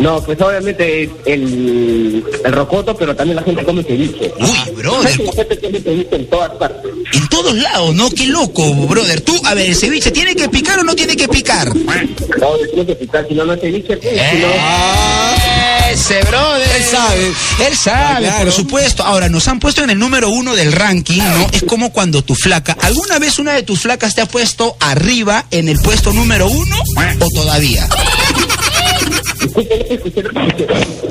No, 0.00 0.20
pues 0.22 0.40
obviamente 0.40 1.10
el, 1.26 2.24
el 2.44 2.52
rocoto, 2.52 2.96
pero 2.96 3.14
también 3.14 3.36
la 3.36 3.42
gente 3.42 3.64
come 3.64 3.82
ceviche. 3.82 4.32
Uy, 4.40 4.74
brother. 4.74 5.20
La 5.20 5.32
gente 5.32 5.60
come 5.60 5.80
ceviche 5.80 6.16
en 6.16 6.30
todas 6.30 6.50
partes. 6.52 6.90
En 7.12 7.28
todos 7.28 7.54
lados, 7.54 7.94
¿no? 7.94 8.10
Qué 8.10 8.26
loco, 8.26 8.74
brother. 8.74 9.20
Tú, 9.20 9.40
a 9.44 9.54
ver, 9.54 9.66
el 9.66 9.76
ceviche, 9.76 10.10
¿tiene 10.10 10.34
que 10.34 10.48
picar 10.48 10.78
o 10.80 10.82
no 10.84 10.94
tiene 10.96 11.16
que 11.16 11.28
picar? 11.28 11.74
No, 11.74 12.48
tiene 12.72 12.86
que 12.86 12.94
picar, 12.96 13.26
si 13.28 13.34
no, 13.34 13.44
no 13.44 13.52
es 13.54 13.60
ceviche. 13.60 13.96
pues, 13.96 14.12
si 14.30 14.38
no- 14.38 15.90
Ese 15.90 16.20
brother. 16.22 16.68
Él 16.76 16.82
sabe. 16.82 17.32
Él 17.68 17.76
sabe, 17.76 18.04
Ah, 18.04 18.18
claro. 18.18 18.44
por 18.46 18.52
supuesto. 18.52 19.02
Ahora, 19.04 19.28
nos 19.28 19.46
han 19.48 19.60
puesto 19.60 19.82
en 19.84 19.90
el 19.90 19.98
número 19.98 20.28
uno 20.30 20.54
del 20.56 20.72
ranking, 20.72 21.18
¿no? 21.22 21.46
Es 21.52 21.62
como 21.62 21.92
cuando 21.92 22.22
tu 22.22 22.34
flaca. 22.34 22.76
¿Alguna 22.82 23.18
vez 23.20 23.38
una 23.38 23.52
de 23.52 23.62
tus 23.62 23.80
flacas 23.80 24.14
te 24.14 24.20
ha 24.22 24.26
puesto 24.26 24.76
arriba 24.80 25.44
en 25.52 25.68
el 25.68 25.78
puesto 25.78 26.12
número 26.12 26.48
uno 26.48 26.76
o 27.20 27.28
todavía? 27.34 27.86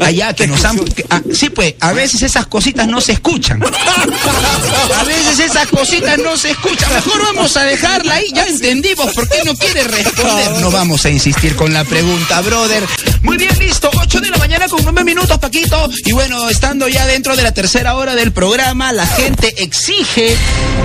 Allá 0.02 0.34
que 0.34 0.48
nos 0.48 0.64
han. 0.66 0.78
que- 0.80 1.06
ah, 1.10 1.22
sí, 1.34 1.50
pues, 1.50 1.76
a 1.80 1.94
veces 1.94 2.22
esas 2.22 2.48
cositas 2.48 2.88
no 2.88 3.00
se 3.02 3.14
escuchan. 3.14 3.62
A 3.64 5.04
veces 5.04 5.40
esas 5.40 5.68
cositas 5.68 6.18
no 6.20 6.36
se 6.38 6.52
escuchan. 6.52 6.92
Mejor 6.94 7.22
vamos 7.24 7.56
a 7.58 7.64
dejarla 7.64 8.16
ahí. 8.16 8.26
Ya 8.34 8.46
entendimos 8.46 9.14
por 9.14 9.28
qué 9.30 9.40
no 9.46 9.56
quiere 9.56 9.84
responder. 9.84 10.52
No 10.62 10.72
vamos 10.72 11.06
a 11.06 11.10
insistir 11.10 11.56
con 11.56 11.74
la 11.74 11.84
pregunta, 11.86 12.42
brother. 12.42 12.84
Muy 13.22 13.38
bien, 13.38 13.58
listo. 13.60 13.90
8 13.96 14.20
de 14.20 14.30
la 14.30 14.38
mañana 14.38 14.68
con 14.68 14.84
9 14.84 15.04
minutos, 15.04 15.38
Paquito. 15.40 15.90
Y 16.06 16.12
bueno, 16.12 16.50
estando 16.50 16.88
ya 16.88 17.06
dentro 17.06 17.36
de 17.36 17.44
la 17.44 17.54
tercera 17.54 17.96
hora 17.96 18.16
del 18.16 18.32
programa, 18.32 18.92
la 18.92 19.06
gente 19.08 19.54
exige, 19.64 20.36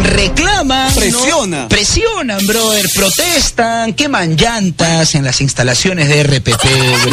reclama. 0.04 0.88
¿no? 0.88 0.94
Presiona. 0.94 1.68
Presionan, 1.68 2.46
brother. 2.46 2.86
Protestan, 2.94 3.92
queman 3.94 4.36
llantas 4.36 5.14
en 5.14 5.24
las 5.24 5.40
instalaciones 5.40 6.08
de 6.08 6.22
RPP, 6.22 6.64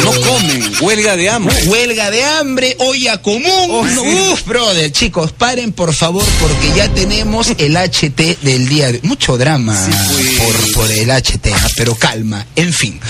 No. 0.04 0.12
Comen, 0.26 0.72
huelga 0.80 1.16
de 1.16 1.30
hambre. 1.30 1.54
Huelga 1.66 2.10
de 2.10 2.24
hambre, 2.24 2.76
olla 2.78 3.20
común. 3.22 3.68
Oh, 3.70 3.84
No, 3.84 4.02
sí. 4.02 4.08
Uf, 4.32 4.44
brother, 4.46 4.90
chicos, 4.92 5.32
paren 5.32 5.72
por 5.72 5.94
favor 5.94 6.24
porque 6.40 6.72
ya 6.76 6.88
tenemos 6.88 7.48
el 7.58 7.76
HT 7.76 8.38
del 8.42 8.68
día 8.68 8.92
de 8.92 9.00
Mucho 9.02 9.36
drama 9.38 9.74
Sí, 9.76 9.92
pues. 10.12 10.26
por, 10.38 10.72
por 10.72 10.90
el 10.92 11.10
HT, 11.10 11.46
ah, 11.54 11.68
pero 11.76 11.94
calma. 11.94 12.46
En 12.56 12.72
fin. 12.72 13.00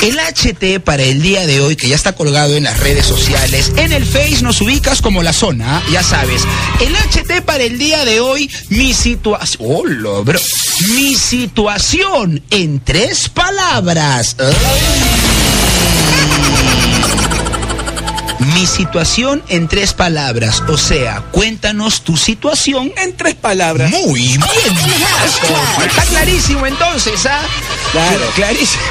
El 0.00 0.16
HT 0.18 0.80
para 0.82 1.02
el 1.02 1.20
día 1.20 1.44
de 1.46 1.60
hoy, 1.60 1.76
que 1.76 1.88
ya 1.88 1.96
está 1.96 2.14
colgado 2.14 2.54
en 2.54 2.64
las 2.64 2.78
redes 2.80 3.04
sociales, 3.04 3.72
en 3.76 3.92
el 3.92 4.06
Face 4.06 4.38
nos 4.42 4.60
ubicas 4.60 5.02
como 5.02 5.22
la 5.22 5.32
zona, 5.32 5.78
ah, 5.78 5.82
ya 5.92 6.02
sabes. 6.02 6.42
El 6.80 6.94
HT 6.94 7.42
para 7.44 7.64
el 7.64 7.78
día 7.78 8.04
de 8.04 8.20
hoy, 8.20 8.48
mi 8.70 8.94
situación. 8.94 9.60
Hola, 9.70 10.20
bro. 10.24 10.40
Mi 10.94 11.16
situación 11.16 12.42
en 12.50 12.80
tres 12.80 13.28
palabras. 13.28 14.36
Mi 18.38 18.66
situación 18.66 19.42
en 19.48 19.68
tres 19.68 19.92
palabras. 19.92 20.62
O 20.68 20.78
sea, 20.78 21.22
cuéntanos 21.32 22.02
tu 22.02 22.16
situación 22.16 22.92
En 22.96 23.16
tres 23.16 23.34
palabras. 23.34 23.90
muy 23.90 24.20
bien. 24.20 24.40
Está 25.86 26.02
clarísimo 26.02 26.66
entonces, 26.66 27.26
¿ah? 27.26 27.42
Claro. 27.92 28.30
Clarísimo. 28.34 28.82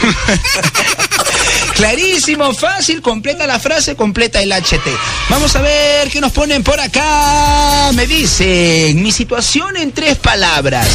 clarísimo, 1.76 2.54
fácil, 2.54 3.02
completa 3.02 3.48
la 3.48 3.60
frase, 3.60 3.96
completa 3.96 4.42
el 4.42 4.52
HT. 4.52 4.88
Vamos 5.30 5.56
a 5.56 5.62
ver 5.62 6.10
qué 6.10 6.20
nos 6.20 6.32
ponen 6.32 6.64
por 6.64 6.80
acá. 6.80 7.92
Me 7.94 8.06
dicen, 8.06 9.02
mi 9.02 9.12
situación 9.12 9.78
en 9.78 9.92
tres 9.92 10.18
palabras. 10.18 10.88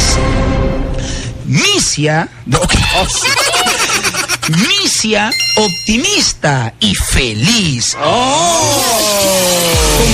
Misia. 1.45 2.29
no, 2.45 2.59
Misia, 4.49 5.31
optimista 5.55 6.73
y 6.79 6.93
feliz. 6.95 7.95
Como 7.95 8.09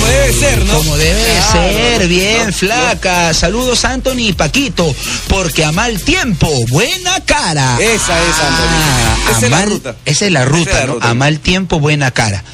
debe 0.06 0.32
ser, 0.32 0.64
¿no? 0.64 0.74
Como 0.74 0.96
debe 0.96 1.20
Claro. 1.22 1.52
ser, 1.98 2.08
bien, 2.08 2.46
No, 2.46 2.52
flaca. 2.52 3.34
Saludos, 3.34 3.84
Anthony 3.84 4.28
y 4.28 4.32
Paquito, 4.32 4.94
porque 5.28 5.64
a 5.64 5.72
mal 5.72 6.00
tiempo, 6.00 6.48
buena 6.68 7.18
cara. 7.24 7.76
Esa 7.80 8.22
es, 8.22 8.38
Anthony. 8.38 8.70
Ah, 8.70 9.16
Esa 9.30 9.36
es 9.36 9.42
la 9.42 9.48
mal- 9.58 9.68
ruta. 9.70 9.96
Esa 10.04 10.26
es 10.26 10.32
la 10.32 10.40
Esa 10.42 10.48
ruta, 10.48 10.70
es 10.70 10.76
la 10.76 10.86
¿no? 10.86 10.92
ruta. 10.94 11.10
A 11.10 11.14
mal 11.14 11.40
tiempo, 11.40 11.80
buena 11.80 12.10
cara. 12.12 12.44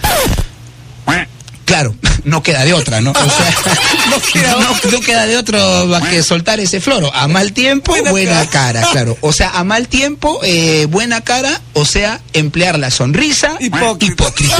Claro, 1.66 1.94
no 2.24 2.42
queda 2.42 2.64
de 2.64 2.72
otra, 2.72 3.00
¿no? 3.02 3.10
O 3.10 3.14
sea, 3.14 3.54
No 4.10 4.20
queda 4.32 4.52
no, 4.52 4.90
no 4.92 5.00
queda 5.00 5.26
de 5.26 5.36
otro 5.36 5.86
más 5.86 6.08
que 6.08 6.22
soltar 6.22 6.58
ese 6.60 6.80
floro. 6.80 7.12
A 7.14 7.26
mal 7.28 7.52
tiempo, 7.52 7.90
buena, 7.92 8.10
Buena 8.12 8.46
cara. 8.48 8.80
cara. 8.80 8.88
claro. 8.92 9.18
O 9.20 9.32
sea, 9.32 9.50
a 9.50 9.64
mal 9.64 9.88
tiempo, 9.88 10.40
eh, 10.44 10.86
buena 10.88 11.20
cara, 11.22 11.60
o 11.74 11.84
sea, 11.84 12.20
emplear 12.32 12.78
la 12.78 12.90
sonrisa 12.90 13.56
Hipócrita. 13.60 14.06
hipócrita. 14.24 14.56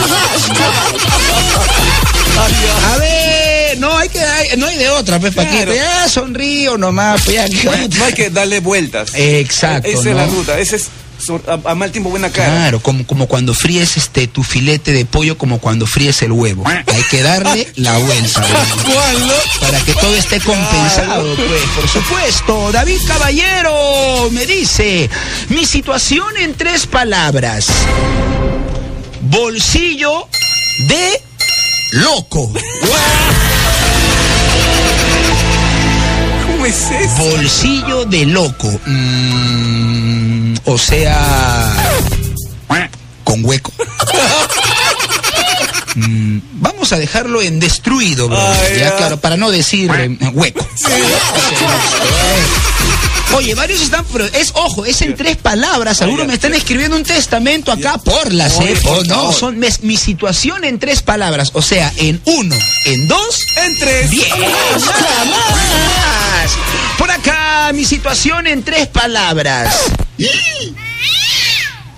A 2.93 2.97
ver, 2.99 3.79
no 3.79 3.97
hay 3.97 4.09
que 4.09 4.21
hay- 4.21 4.57
no 4.59 4.67
hay 4.67 4.77
de 4.77 4.89
otra, 4.91 5.19
pues 5.19 5.33
Claro. 5.33 5.51
Paquito. 5.51 5.75
Ya 5.75 6.09
sonrío 6.09 6.77
nomás, 6.77 7.23
pues 7.23 7.37
ya 7.37 7.49
No 7.99 8.05
hay 8.05 8.13
que 8.15 8.31
darle 8.31 8.61
vueltas. 8.61 9.11
Exacto. 9.15 9.89
Esa 9.89 10.03
¿no? 10.05 10.11
es 10.11 10.17
la 10.17 10.27
ruta. 10.27 10.59
Ese 10.59 10.77
es 10.77 10.87
a, 11.31 11.71
a 11.71 11.75
mal 11.75 11.91
tiempo 11.93 12.11
buena 12.11 12.31
cara. 12.31 12.51
Claro, 12.51 12.81
como, 12.81 13.07
como 13.07 13.27
cuando 13.27 13.55
fríes 13.55 13.97
este 13.97 14.27
tu 14.27 14.43
filete 14.43 14.93
de 14.93 15.05
pollo, 15.05 15.39
como 15.39 15.59
cuando 15.59 15.87
fríes 15.87 16.23
el 16.23 16.33
huevo. 16.33 16.65
Hay 16.67 17.03
que 17.11 17.23
darle 17.23 17.69
la 17.77 17.97
vuelta. 17.99 18.43
Para 19.61 19.81
que 19.81 19.95
todo 19.95 20.15
esté 20.17 20.41
compensado, 20.41 21.35
pues, 21.35 21.63
por 21.75 21.89
supuesto. 21.89 22.73
David 22.73 23.01
Caballero 23.07 24.31
me 24.31 24.47
dice, 24.47 25.09
mi 25.49 25.67
situación 25.67 26.37
en 26.39 26.55
tres 26.55 26.87
palabras. 26.87 27.67
Bolsillo 29.23 30.29
de 30.89 31.23
loco. 31.93 32.53
¿Cómo 36.47 36.67
es 36.67 36.91
eso? 36.91 37.17
Bolsillo 37.17 38.05
de 38.05 38.27
loco. 38.27 38.81
Mm, 38.87 40.36
o 40.65 40.79
sea, 40.79 41.75
con 43.25 43.45
hueco. 43.45 43.73
Mm, 45.97 46.41
vamos 46.61 46.93
a 46.93 46.99
dejarlo 46.99 47.41
en 47.43 47.59
destruido, 47.59 48.29
bro. 48.29 48.39
Ya, 48.39 48.77
ya. 48.79 48.97
claro, 48.97 49.19
para 49.19 49.37
no 49.37 49.51
decir 49.51 49.91
eh, 49.91 50.17
hueco. 50.35 50.67
Oye, 53.35 53.55
varios 53.55 53.81
están, 53.81 54.05
pero 54.13 54.25
es, 54.25 54.53
ojo, 54.55 54.85
es 54.87 55.03
en 55.03 55.15
tres 55.17 55.37
palabras. 55.37 56.01
Algunos 56.03 56.27
me 56.27 56.35
están 56.35 56.55
escribiendo 56.55 56.97
un 56.97 57.03
testamento 57.03 57.73
acá 57.73 57.99
por 57.99 58.33
las, 58.33 58.57
Oye, 58.59 58.73
eh. 58.73 58.81
no, 59.07 59.33
son 59.33 59.59
mes- 59.59 59.83
mi 59.83 59.97
situación 59.97 60.65
en 60.65 60.79
tres 60.79 61.03
palabras. 61.03 61.51
O 61.55 61.63
sea, 61.63 61.93
en 61.97 62.21
uno, 62.25 62.55
en 62.85 63.09
dos 63.09 63.45
En 63.57 63.79
tres. 63.79 64.11
Bien. 64.11 64.29
Por 66.99 67.11
acá, 67.11 67.71
mi 67.75 67.85
situación 67.85 68.47
en 68.47 68.63
tres 68.63 68.87
palabras. 68.89 69.75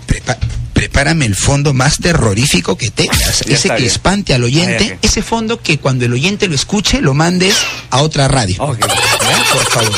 Prepa- 0.06 0.38
prepárame 0.72 1.26
el 1.26 1.36
fondo 1.36 1.72
más 1.72 1.98
terrorífico 1.98 2.76
que 2.76 2.90
tengas. 2.90 3.40
Ya 3.46 3.54
ese 3.54 3.68
que 3.68 3.74
bien. 3.76 3.86
espante 3.86 4.34
al 4.34 4.44
oyente. 4.44 4.90
Ah, 4.92 4.94
ok. 4.96 5.04
Ese 5.04 5.22
fondo 5.22 5.60
que 5.62 5.78
cuando 5.78 6.04
el 6.04 6.12
oyente 6.12 6.48
lo 6.48 6.54
escuche, 6.54 7.00
lo 7.00 7.14
mandes 7.14 7.56
a 7.90 7.98
otra 8.02 8.26
radio. 8.28 8.62
Ok. 8.62 8.80
¿Ya? 8.80 9.52
Por 9.52 9.70
favor. 9.70 9.94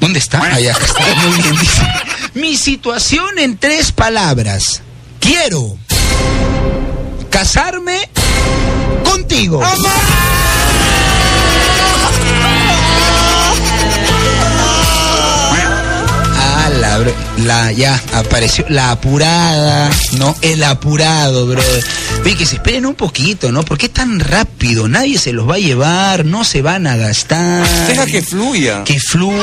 ¿Dónde 0.00 0.18
está? 0.18 0.40
Allá 0.40 0.72
está. 0.72 1.04
Muy 1.26 1.42
bien, 1.42 1.56
dice. 1.60 1.82
Mi 2.34 2.56
situación 2.56 3.38
en 3.38 3.58
tres 3.58 3.92
palabras. 3.92 4.80
Quiero 5.20 5.76
casarme 7.30 8.08
contigo. 9.04 9.60
Ah, 9.62 9.74
la, 17.44 17.72
ya 17.72 18.00
apareció 18.14 18.64
la 18.68 18.90
apurada, 18.90 19.90
¿no? 20.18 20.34
El 20.42 20.62
apurado, 20.64 21.46
brother. 21.46 21.84
Oye, 22.24 22.36
que 22.36 22.46
se 22.46 22.56
esperen 22.56 22.84
un 22.86 22.94
poquito, 22.94 23.52
¿no? 23.52 23.62
¿Por 23.62 23.78
qué 23.78 23.88
tan 23.88 24.20
rápido? 24.20 24.88
Nadie 24.88 25.18
se 25.18 25.32
los 25.32 25.48
va 25.48 25.54
a 25.54 25.58
llevar, 25.58 26.24
no 26.24 26.44
se 26.44 26.62
van 26.62 26.86
a 26.86 26.96
gastar. 26.96 27.66
Deja 27.86 28.06
que 28.06 28.22
fluya. 28.22 28.84
Que 28.84 28.98
fluya. 29.00 29.38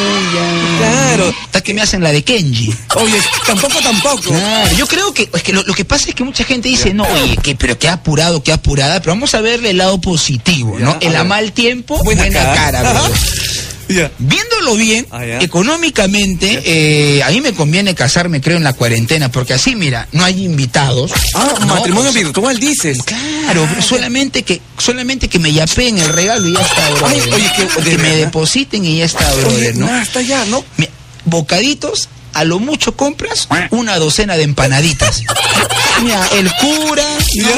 Claro. 0.77 1.33
Hasta 1.45 1.61
que 1.61 1.73
me 1.73 1.81
hacen 1.81 2.03
la 2.03 2.11
de 2.11 2.23
Kenji. 2.23 2.73
Oye, 2.95 3.19
tampoco, 3.45 3.79
tampoco. 3.81 4.29
Claro, 4.29 4.75
yo 4.77 4.87
creo 4.87 5.13
que, 5.13 5.29
es 5.33 5.43
que 5.43 5.53
lo, 5.53 5.63
lo 5.63 5.73
que 5.73 5.85
pasa 5.85 6.09
es 6.09 6.15
que 6.15 6.23
mucha 6.23 6.43
gente 6.43 6.69
dice, 6.69 6.93
no, 6.93 7.03
oye, 7.05 7.37
que, 7.37 7.55
pero 7.55 7.77
qué 7.79 7.89
apurado, 7.89 8.43
qué 8.43 8.51
apurada, 8.51 8.99
pero 8.99 9.13
vamos 9.13 9.33
a 9.35 9.41
verle 9.41 9.71
el 9.71 9.77
lado 9.77 9.99
positivo, 10.01 10.77
¿no? 10.79 10.97
El 11.01 11.15
a 11.15 11.23
mal 11.23 11.53
tiempo, 11.53 12.01
Buena 12.03 12.23
buena, 12.23 12.39
cara. 12.39 12.55
cara, 12.81 12.91
brother. 12.91 13.17
Ya. 13.87 14.11
Viéndolo 14.17 14.75
bien, 14.75 15.05
Ah, 15.11 15.23
económicamente, 15.25 16.61
eh, 16.65 17.21
a 17.23 17.29
mí 17.29 17.41
me 17.41 17.53
conviene 17.53 17.93
casarme, 17.95 18.41
creo, 18.41 18.57
en 18.57 18.63
la 18.63 18.73
cuarentena, 18.73 19.29
porque 19.31 19.53
así, 19.53 19.75
mira, 19.75 20.07
no 20.11 20.23
hay 20.23 20.43
invitados. 20.43 21.11
Ah, 21.35 21.53
¿no? 21.59 21.65
matrimonio 21.67 22.11
sea, 22.11 22.21
virtual 22.23 22.59
dices. 22.59 22.99
Claro, 23.03 23.67
pero 23.69 23.81
solamente 23.81 24.43
que, 24.43 24.61
solamente 24.77 25.27
que 25.27 25.37
me 25.39 25.51
yapeen 25.53 25.97
el 25.99 26.09
regalo 26.09 26.47
y 26.47 26.53
ya 26.53 26.61
está, 26.61 26.89
brother. 26.91 27.21
Ay, 27.23 27.31
oye, 27.31 27.51
que- 27.55 27.81
de 27.83 27.89
que 27.91 27.97
me 27.97 28.15
depositen 28.17 28.85
y 28.85 28.97
ya 28.97 29.05
está, 29.05 29.31
Oye, 29.33 29.41
brother, 29.43 29.75
¿no? 29.77 29.85
nada, 29.85 30.01
está 30.01 30.21
ya, 30.21 30.45
¿no? 30.45 30.63
Bocaditos, 31.25 32.09
a 32.35 32.43
lo 32.43 32.59
mucho 32.59 32.95
compras 32.95 33.47
una 33.71 33.97
docena 33.97 34.35
de 34.37 34.43
empanaditas. 34.43 35.23
Mira, 36.03 36.27
el 36.33 36.51
cura, 36.55 37.05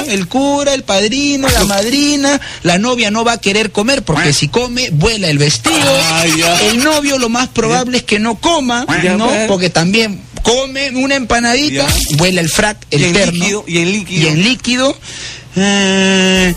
el 0.08 0.28
cura, 0.28 0.74
el 0.76 0.84
padrino, 0.84 1.50
la 1.50 1.66
madrina, 1.66 2.40
la 2.62 2.78
novia 2.78 3.10
no 3.10 3.26
va 3.26 3.34
a 3.34 3.42
querer 3.42 3.72
comer 3.72 4.04
porque 4.04 4.32
si 4.32 4.48
come, 4.48 4.90
vuela 4.92 5.28
el 5.30 5.40
vestido. 5.40 5.76
El 6.62 6.84
novio 6.84 7.18
lo 7.18 7.30
más 7.30 7.48
probable 7.48 7.98
es 7.98 8.04
que 8.04 8.20
no 8.20 8.36
coma, 8.36 8.86
¿no? 9.18 9.26
pues. 9.26 9.48
Porque 9.48 9.70
también 9.72 10.22
come 10.44 10.92
una 10.92 11.16
empanadita, 11.16 11.88
vuela 12.18 12.40
el 12.42 12.50
frac, 12.50 12.78
el 12.92 13.08
y 13.08 13.14
terno. 13.14 13.34
líquido, 13.34 13.64
y 13.68 13.78
en 13.80 13.92
líquido. 13.92 14.22
Y 14.22 14.28
en 14.28 14.44
líquido. 14.44 14.98
eh, 15.56 16.56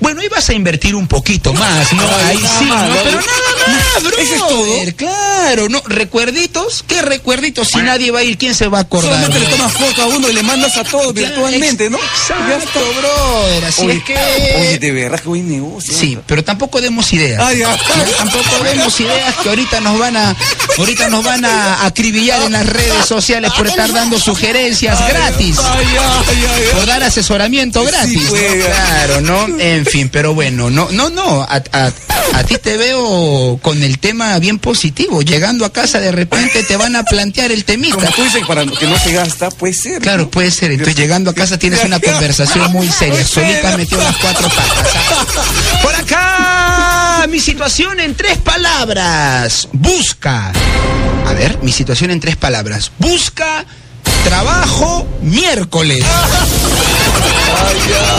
bueno, 0.00 0.22
vas 0.30 0.48
a 0.48 0.54
invertir 0.54 0.94
un 0.94 1.06
poquito 1.06 1.52
más, 1.54 1.92
¿no? 1.92 2.02
Ay, 2.02 2.36
Ahí 2.36 2.38
sí, 2.58 2.64
¿no? 2.66 2.86
¿no? 2.86 2.94
Pero 3.02 3.20
nada 3.20 3.66
más, 3.94 4.02
bro. 4.04 4.18
¿Eso 4.18 4.34
es 4.34 4.38
todo? 4.38 4.96
Claro, 4.96 5.68
¿no? 5.68 5.82
¿Recuerditos? 5.86 6.84
¿Qué 6.86 7.02
recuerditos? 7.02 7.68
Si 7.68 7.78
nadie 7.78 8.10
va 8.10 8.20
a 8.20 8.22
ir, 8.22 8.38
¿quién 8.38 8.54
se 8.54 8.68
va 8.68 8.78
a 8.78 8.80
acordar? 8.82 9.10
Solamente 9.10 9.40
le 9.40 9.46
tomas 9.46 9.72
foto 9.72 10.02
a 10.02 10.06
uno 10.06 10.28
y 10.28 10.32
le 10.32 10.42
mandas 10.42 10.76
a 10.76 10.84
todos 10.84 11.12
virtualmente, 11.14 11.90
¿no? 11.90 11.98
Exacto, 11.98 12.80
brother. 12.98 13.64
Así 13.64 13.82
Oye, 13.82 13.96
es 13.96 14.04
que... 14.04 14.14
oye, 14.14 14.78
de 14.78 14.92
verdad 14.92 15.20
que 15.20 15.28
buen 15.28 15.48
negocio. 15.48 15.94
Sí, 15.94 16.18
pero 16.26 16.44
tampoco 16.44 16.80
demos 16.80 17.12
ideas. 17.12 17.56
Ya, 17.56 17.76
Tampoco 18.18 18.62
demos 18.64 19.00
ideas 19.00 19.34
que 19.42 19.48
ahorita 19.48 19.80
nos 19.80 19.98
van 19.98 20.16
a 20.16 20.36
ahorita 20.76 21.08
nos 21.08 21.24
van 21.24 21.44
a 21.44 21.84
acribillar 21.86 22.42
en 22.42 22.52
las 22.52 22.66
redes 22.66 23.06
sociales 23.06 23.52
por 23.56 23.66
estar 23.66 23.92
dando 23.92 24.18
sugerencias 24.18 24.98
gratis. 25.08 25.58
Ay, 25.58 25.86
ay, 25.90 26.24
ay, 26.28 26.44
ay. 26.54 26.62
Por 26.74 26.86
dar 26.86 27.02
asesoramiento 27.02 27.82
gratis. 27.84 28.22
¿no? 28.22 28.64
Claro, 28.66 29.20
¿no? 29.22 29.57
En 29.60 29.84
fin, 29.86 30.08
pero 30.08 30.34
bueno, 30.34 30.70
no, 30.70 30.88
no, 30.90 31.10
no. 31.10 31.42
A, 31.42 31.62
a- 31.72 31.92
a 32.34 32.44
ti 32.44 32.56
te 32.58 32.76
veo 32.76 33.58
con 33.62 33.82
el 33.82 33.98
tema 33.98 34.38
bien 34.38 34.58
positivo. 34.58 35.22
Llegando 35.22 35.64
a 35.64 35.72
casa 35.72 35.98
de 36.00 36.12
repente 36.12 36.62
te 36.62 36.76
van 36.76 36.94
a 36.96 37.02
plantear 37.04 37.50
el 37.52 37.64
temita. 37.64 37.94
Como 37.96 38.10
tú 38.10 38.22
dices, 38.22 38.46
para 38.46 38.64
que 38.66 38.86
no 38.86 38.98
se 38.98 39.12
gasta, 39.12 39.48
puede 39.50 39.72
ser. 39.74 40.00
Claro, 40.02 40.24
¿no? 40.24 40.30
puede 40.30 40.50
ser. 40.50 40.70
Entonces, 40.70 40.96
llegando 40.96 41.30
a 41.30 41.34
casa 41.34 41.58
tienes 41.58 41.82
una 41.84 41.98
conversación 42.00 42.70
muy 42.72 42.88
seria. 42.88 43.24
Solita 43.26 43.76
metió 43.76 43.98
las 43.98 44.16
cuatro 44.18 44.48
patas. 44.48 44.88
¿ah? 45.10 45.24
Por 45.82 45.94
acá, 45.94 47.26
mi 47.28 47.40
situación 47.40 47.98
en 48.00 48.14
tres 48.14 48.38
palabras. 48.38 49.68
Busca. 49.72 50.52
A 51.26 51.32
ver, 51.32 51.58
mi 51.62 51.72
situación 51.72 52.10
en 52.10 52.20
tres 52.20 52.36
palabras. 52.36 52.90
Busca 52.98 53.64
trabajo 54.28 55.06
miércoles. 55.22 56.04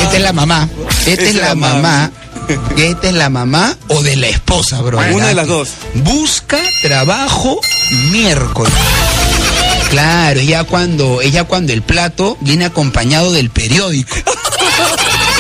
Esta 0.02 0.18
es 0.18 0.24
la 0.24 0.34
mamá. 0.34 0.68
Esta 1.06 1.24
es 1.24 1.36
la 1.36 1.54
mamá. 1.56 2.12
Esta 2.78 3.08
es 3.10 3.14
la 3.14 3.30
mamá 3.30 3.78
o 3.90 4.02
de 4.02 4.16
la 4.16 4.28
esposa, 4.28 4.82
bro. 4.82 4.98
Una 5.14 5.28
de 5.28 5.36
las 5.36 5.48
dos. 5.48 5.70
Busca 5.94 6.58
trabajo 6.82 7.62
miércoles. 8.12 8.74
Claro, 9.92 10.42
ya 10.42 10.64
cuando, 10.64 11.22
ella 11.22 11.44
cuando 11.44 11.74
el 11.74 11.84
plato 11.84 12.38
viene 12.42 12.66
acompañado 12.66 13.32
del 13.32 13.50
periódico. 13.52 14.16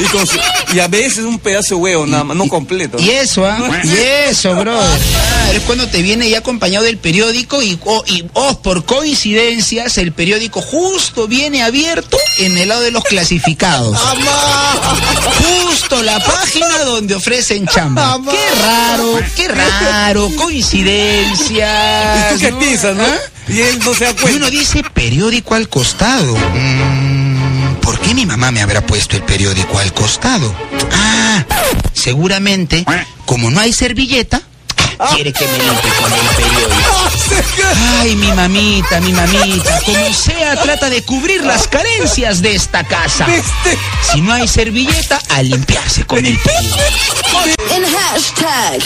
Y, 0.01 0.03
con 0.05 0.25
su- 0.25 0.39
y 0.73 0.79
a 0.79 0.88
veces 0.88 1.25
un 1.25 1.39
pedazo 1.39 1.75
de 1.75 1.82
huevo, 1.82 2.05
nada 2.05 2.23
más, 2.23 2.38
no 2.38 2.47
completo. 2.47 2.97
Y 2.99 3.10
eso, 3.10 3.45
¿ah? 3.45 3.58
Y 3.84 3.95
eso, 4.29 4.55
brother. 4.55 4.99
Claro, 4.99 5.58
es 5.58 5.63
cuando 5.63 5.88
te 5.88 6.01
viene 6.01 6.29
ya 6.29 6.39
acompañado 6.39 6.86
del 6.86 6.97
periódico 6.97 7.62
y, 7.62 7.79
oh, 7.86 8.03
y 8.05 8.25
oh, 8.34 8.62
por 8.62 8.86
coincidencias, 8.86 9.97
el 9.97 10.12
periódico 10.12 10.62
justo 10.62 11.27
viene 11.27 11.63
abierto 11.63 12.17
en 12.39 12.58
el 12.58 12.69
lado 12.69 12.82
de 12.82 12.91
los 12.91 13.03
clasificados. 13.03 13.97
Justo 15.38 16.03
la 16.03 16.19
página 16.19 16.84
donde 16.86 17.15
ofrecen 17.15 17.65
chamba. 17.67 18.19
Qué 18.29 18.62
raro, 18.62 19.19
qué 19.36 19.47
raro, 19.47 20.29
coincidencias. 20.36 22.32
¿Y 22.32 22.34
tú 22.34 22.39
qué 22.39 22.51
¿no? 22.51 22.60
piensas, 22.60 22.95
no? 22.95 23.03
¿Ah? 23.03 23.17
Y 23.47 23.62
él 23.62 23.79
no 23.84 23.95
se 23.95 24.05
da 24.05 24.13
Y 24.29 24.36
uno 24.36 24.49
dice 24.51 24.84
periódico 24.93 25.55
al 25.55 25.67
costado. 25.67 26.36
Mm, 26.36 27.09
¿Por 27.89 27.99
qué 28.02 28.13
mi 28.13 28.28
mamá 28.28 28.52
me 28.52 28.62
habrá 28.62 28.86
puesto 28.86 29.15
el 29.15 29.23
periódico 29.23 29.80
al 29.80 29.91
costado? 29.95 30.54
Ah, 30.93 31.43
seguramente, 31.91 32.86
como 33.25 33.49
no 33.49 33.60
hay 33.60 33.73
servilleta, 33.73 34.43
quiere 35.08 35.32
que 35.32 35.48
me 35.48 35.58
limpie 35.60 35.92
con 36.02 36.14
el 36.14 36.20
periódico. 36.36 37.10
Ay, 38.00 38.16
mi 38.16 38.32
mamita, 38.32 39.00
mi 39.02 39.14
mamita, 39.14 39.82
como 39.86 40.14
sea, 40.14 40.62
trata 40.62 40.90
de 40.90 41.04
cubrir 41.04 41.44
las 41.44 41.68
carencias 41.68 42.42
de 42.42 42.56
esta 42.56 42.84
casa. 42.84 43.28
Si 44.12 44.22
no 44.22 44.34
hay 44.34 44.48
servilleta, 44.48 45.22
a 45.30 45.42
limpiarse 45.42 46.06
con 46.06 46.26
el 46.26 46.38
periódico. 46.38 46.80
En 47.72 47.86
hashtag. 47.86 48.82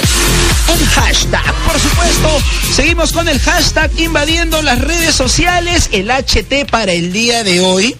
En 0.67 0.85
hashtag, 0.85 1.53
por 1.65 1.79
supuesto. 1.79 2.41
Seguimos 2.75 3.11
con 3.11 3.27
el 3.27 3.39
hashtag 3.39 3.91
invadiendo 3.97 4.61
las 4.61 4.79
redes 4.79 5.15
sociales. 5.15 5.89
El 5.91 6.11
HT 6.11 6.69
para 6.69 6.91
el 6.91 7.11
día 7.11 7.43
de 7.43 7.61
hoy. 7.61 7.95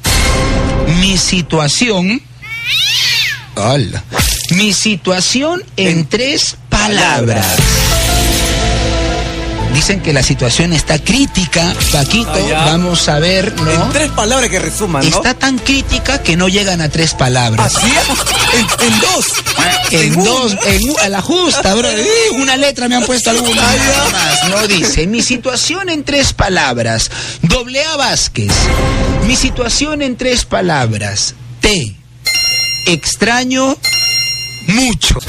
Mi 0.99 1.17
situación. 1.17 2.21
Hola. 3.55 4.03
Mi 4.51 4.73
situación 4.73 5.63
en 5.77 6.07
tres 6.07 6.57
palabras. 6.69 7.45
Dicen 9.73 10.01
que 10.01 10.13
la 10.13 10.21
situación 10.23 10.71
está 10.71 10.99
crítica, 10.99 11.73
Paquito. 11.91 12.31
Ah. 12.55 12.65
Vamos 12.67 13.09
a 13.09 13.19
ver, 13.19 13.53
¿no? 13.59 13.69
En 13.69 13.89
tres 13.91 14.11
palabras 14.11 14.49
que 14.49 14.59
resuman, 14.59 15.01
¿no? 15.09 15.17
Está 15.17 15.33
tan 15.33 15.57
crítica 15.57 16.21
que 16.21 16.37
no 16.37 16.47
llegan 16.47 16.79
a 16.81 16.89
tres 16.89 17.13
palabras. 17.15 17.75
¿Así? 17.75 17.91
En, 18.53 18.87
en 18.93 18.99
dos. 19.01 19.25
En 19.91 20.17
un- 20.19 20.23
dos, 20.25 20.57
en 20.65 20.89
u- 20.89 20.97
a 21.01 21.09
la 21.09 21.21
justa, 21.21 21.73
bro. 21.73 21.89
Eh, 21.89 22.05
Una 22.35 22.55
letra 22.55 22.87
me 22.87 22.95
han 22.95 23.05
puesto 23.05 23.29
alguna 23.31 23.67
Ay, 23.69 23.79
más. 24.11 24.49
No 24.49 24.67
dice. 24.67 25.07
Mi 25.07 25.21
situación 25.21 25.89
en 25.89 26.03
tres 26.03 26.33
palabras. 26.33 27.09
Doble 27.41 27.83
A 27.83 27.95
Vázquez. 27.97 28.51
Mi 29.27 29.35
situación 29.35 30.01
en 30.01 30.15
tres 30.17 30.45
palabras. 30.45 31.33
T. 31.61 31.95
Extraño 32.85 33.77
mucho. 34.67 35.19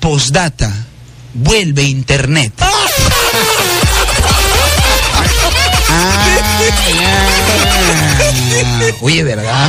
Postdata. 0.00 0.70
Vuelve 1.34 1.82
internet. 1.82 2.52
Ya. 7.00 8.94
Oye, 9.00 9.22
¿verdad? 9.22 9.68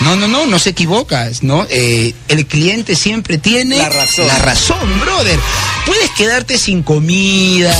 No, 0.00 0.16
no, 0.16 0.28
no, 0.28 0.46
no 0.46 0.58
se 0.58 0.70
equivocas, 0.70 1.42
¿no? 1.42 1.66
Eh, 1.70 2.14
el 2.28 2.46
cliente 2.46 2.96
siempre 2.96 3.36
tiene 3.38 3.76
La 3.76 3.88
razón. 3.90 4.26
la 4.26 4.38
razón, 4.38 5.00
brother. 5.00 5.38
Puedes 5.86 6.10
quedarte 6.10 6.58
sin 6.58 6.82
comida, 6.82 7.74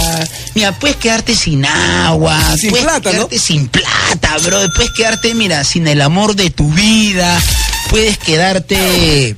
mira, 0.54 0.72
puedes 0.78 0.96
quedarte 0.96 1.34
sin 1.34 1.64
agua, 1.64 2.38
Sin 2.58 2.70
puedes 2.70 2.84
plata, 2.86 3.10
¿no? 3.10 3.16
quedarte 3.28 3.38
sin 3.38 3.68
plata, 3.68 4.36
brother. 4.44 4.70
Puedes 4.74 4.92
quedarte, 4.92 5.34
mira, 5.34 5.64
sin 5.64 5.86
el 5.86 6.00
amor 6.02 6.34
de 6.34 6.50
tu 6.50 6.70
vida, 6.72 7.40
puedes 7.88 8.18
quedarte 8.18 9.36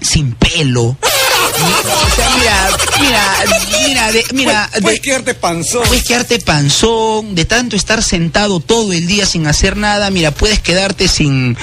sin 0.00 0.32
pelo. 0.34 0.96
O 1.38 2.16
sea, 2.16 2.30
mira, 2.38 2.68
mira, 3.00 3.22
mira, 3.86 4.12
de- 4.12 4.24
mira, 4.32 4.70
de- 4.74 4.80
Puedes 4.82 5.00
quedarte 5.00 5.34
panzón. 5.34 5.82
puedes 5.86 6.04
quedarte 6.04 6.38
panzón, 6.40 7.34
de 7.34 7.44
tanto 7.44 7.76
estar 7.76 8.02
sentado 8.02 8.60
todo 8.60 8.92
el 8.92 9.06
día 9.06 9.26
sin 9.26 9.46
hacer 9.46 9.76
nada, 9.76 10.10
mira, 10.10 10.30
puedes 10.30 10.60
quedarte 10.60 11.08
sin 11.08 11.56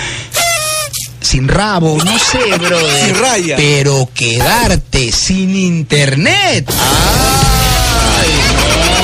sin 1.21 1.47
rabo, 1.47 1.97
no 2.03 2.19
sé, 2.19 2.38
brother. 2.59 3.05
Sin 3.05 3.15
raya. 3.19 3.55
Pero 3.55 4.07
quedarte 4.13 5.11
sin 5.11 5.55
internet. 5.55 6.69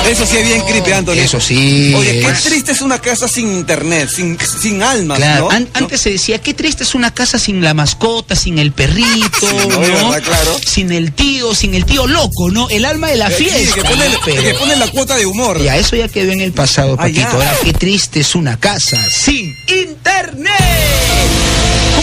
Eso 0.08 0.26
sí 0.26 0.36
es 0.36 0.46
bien 0.46 0.60
creepy, 0.62 0.92
Anthony. 0.92 1.12
Eso 1.18 1.40
sí. 1.40 1.94
Oye, 1.96 2.20
qué 2.20 2.28
es- 2.28 2.42
triste 2.42 2.72
es 2.72 2.80
una 2.82 2.98
casa 3.00 3.28
sin 3.28 3.50
internet, 3.52 4.10
sin, 4.14 4.36
sin 4.60 4.82
alma, 4.82 5.16
Claro, 5.16 5.44
¿no? 5.44 5.50
an- 5.50 5.64
¿No? 5.64 5.70
antes 5.74 6.00
se 6.02 6.10
decía, 6.10 6.38
qué 6.40 6.52
triste 6.54 6.82
es 6.84 6.94
una 6.94 7.14
casa 7.14 7.38
sin 7.38 7.62
la 7.62 7.72
mascota, 7.72 8.36
sin 8.36 8.58
el 8.58 8.72
perrito, 8.72 9.28
Sí, 9.40 9.68
¿no? 9.68 10.10
claro. 10.20 10.56
Sin 10.66 10.92
el 10.92 11.12
tío, 11.12 11.54
sin 11.54 11.74
el 11.74 11.86
tío 11.86 12.06
loco, 12.06 12.50
¿no? 12.50 12.68
El 12.68 12.84
alma 12.84 13.08
de 13.08 13.16
la 13.16 13.30
Sí, 13.30 13.44
fiesta. 13.44 13.74
que 13.76 13.82
pone, 13.84 14.08
¿no? 14.08 14.18
Pero- 14.24 14.42
que 14.42 14.54
pone 14.54 14.76
la 14.76 14.88
cuota 14.88 15.16
de 15.16 15.24
humor. 15.26 15.62
Ya, 15.62 15.76
eso 15.76 15.96
ya 15.96 16.08
quedó 16.08 16.32
en 16.32 16.40
el 16.40 16.52
pasado, 16.52 16.94
Ah, 16.94 17.02
Paquito. 17.04 17.28
Ahora, 17.28 17.56
qué 17.64 17.72
triste 17.72 18.20
es 18.20 18.34
una 18.34 18.58
casa 18.58 18.98
sin 19.08 19.56
internet. 19.68 20.52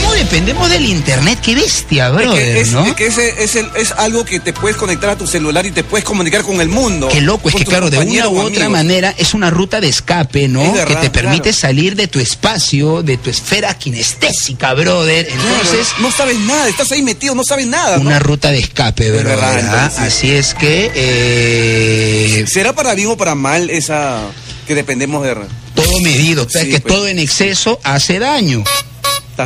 ¿Cómo 0.01 0.13
dependemos 0.13 0.69
del 0.69 0.85
internet? 0.85 1.39
Qué 1.43 1.55
bestia, 1.55 2.07
Es 2.19 2.29
que, 2.29 2.61
es, 2.61 2.71
¿no? 2.71 2.85
es 2.85 2.93
que 2.93 3.07
ese 3.07 3.43
es, 3.43 3.55
el- 3.55 3.69
es 3.75 3.91
algo 3.93 4.23
que 4.25 4.39
te 4.39 4.53
puedes 4.53 4.77
conectar 4.77 5.09
a 5.09 5.17
tu 5.17 5.27
celular 5.27 5.65
y 5.65 5.71
te 5.71 5.83
puedes 5.83 6.05
comunicar 6.05 6.41
con 6.43 6.61
el 6.61 6.69
mundo. 6.69 7.07
Qué 7.09 7.21
loco, 7.21 7.49
es 7.49 7.55
que 7.55 7.65
claro, 7.65 7.89
de 7.89 7.97
una 7.99 8.27
u 8.29 8.37
otra 8.39 8.65
amigos. 8.65 8.69
manera 8.71 9.13
es 9.17 9.33
una 9.33 9.49
ruta 9.49 9.79
de 9.81 9.89
escape, 9.89 10.47
¿no? 10.47 10.71
Verdad, 10.73 10.87
que 10.87 10.95
te 10.95 11.09
permite 11.09 11.43
claro. 11.49 11.57
salir 11.57 11.95
de 11.95 12.07
tu 12.07 12.19
espacio, 12.19 13.01
de 13.03 13.17
tu 13.17 13.29
esfera 13.29 13.73
kinestésica, 13.77 14.73
brother. 14.73 15.27
Entonces, 15.29 15.87
Claro, 15.89 16.01
no 16.01 16.11
sabes 16.11 16.39
nada, 16.39 16.67
estás 16.69 16.91
ahí 16.91 17.01
metido, 17.01 17.35
no 17.35 17.43
sabes 17.43 17.67
nada. 17.67 17.97
¿no? 17.97 18.01
una 18.03 18.19
ruta 18.19 18.51
de 18.51 18.59
escape, 18.59 19.11
verdad, 19.11 19.61
¿ah? 19.73 19.91
sí. 19.93 20.01
Así 20.03 20.31
es 20.31 20.53
que 20.53 20.91
eh, 20.95 22.45
¿Será 22.47 22.73
para 22.73 22.93
bien 22.95 23.07
o 23.09 23.17
para 23.17 23.35
mal 23.35 23.69
esa 23.69 24.21
que 24.67 24.75
dependemos 24.75 25.23
de 25.23 25.35
todo 25.75 25.99
medido, 26.01 26.43
o 26.45 26.49
sea, 26.49 26.61
Sí, 26.61 26.69
que 26.69 26.79
pues. 26.79 26.93
todo 26.93 27.07
en 27.07 27.19
exceso 27.19 27.79
hace 27.83 28.19
daño. 28.19 28.63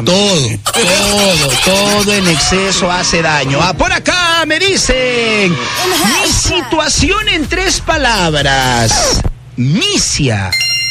Todo, 0.01 0.59
todo, 0.63 1.49
todo 1.65 2.13
en 2.13 2.27
exceso 2.27 2.91
hace 2.91 3.21
daño. 3.21 3.59
Ah, 3.61 3.73
por 3.73 3.93
acá 3.93 4.43
me 4.47 4.57
dicen, 4.57 5.51
mi 5.51 6.31
situación 6.31 7.29
en 7.29 7.47
tres 7.47 7.79
palabras, 7.79 9.21
misia, 9.55 10.49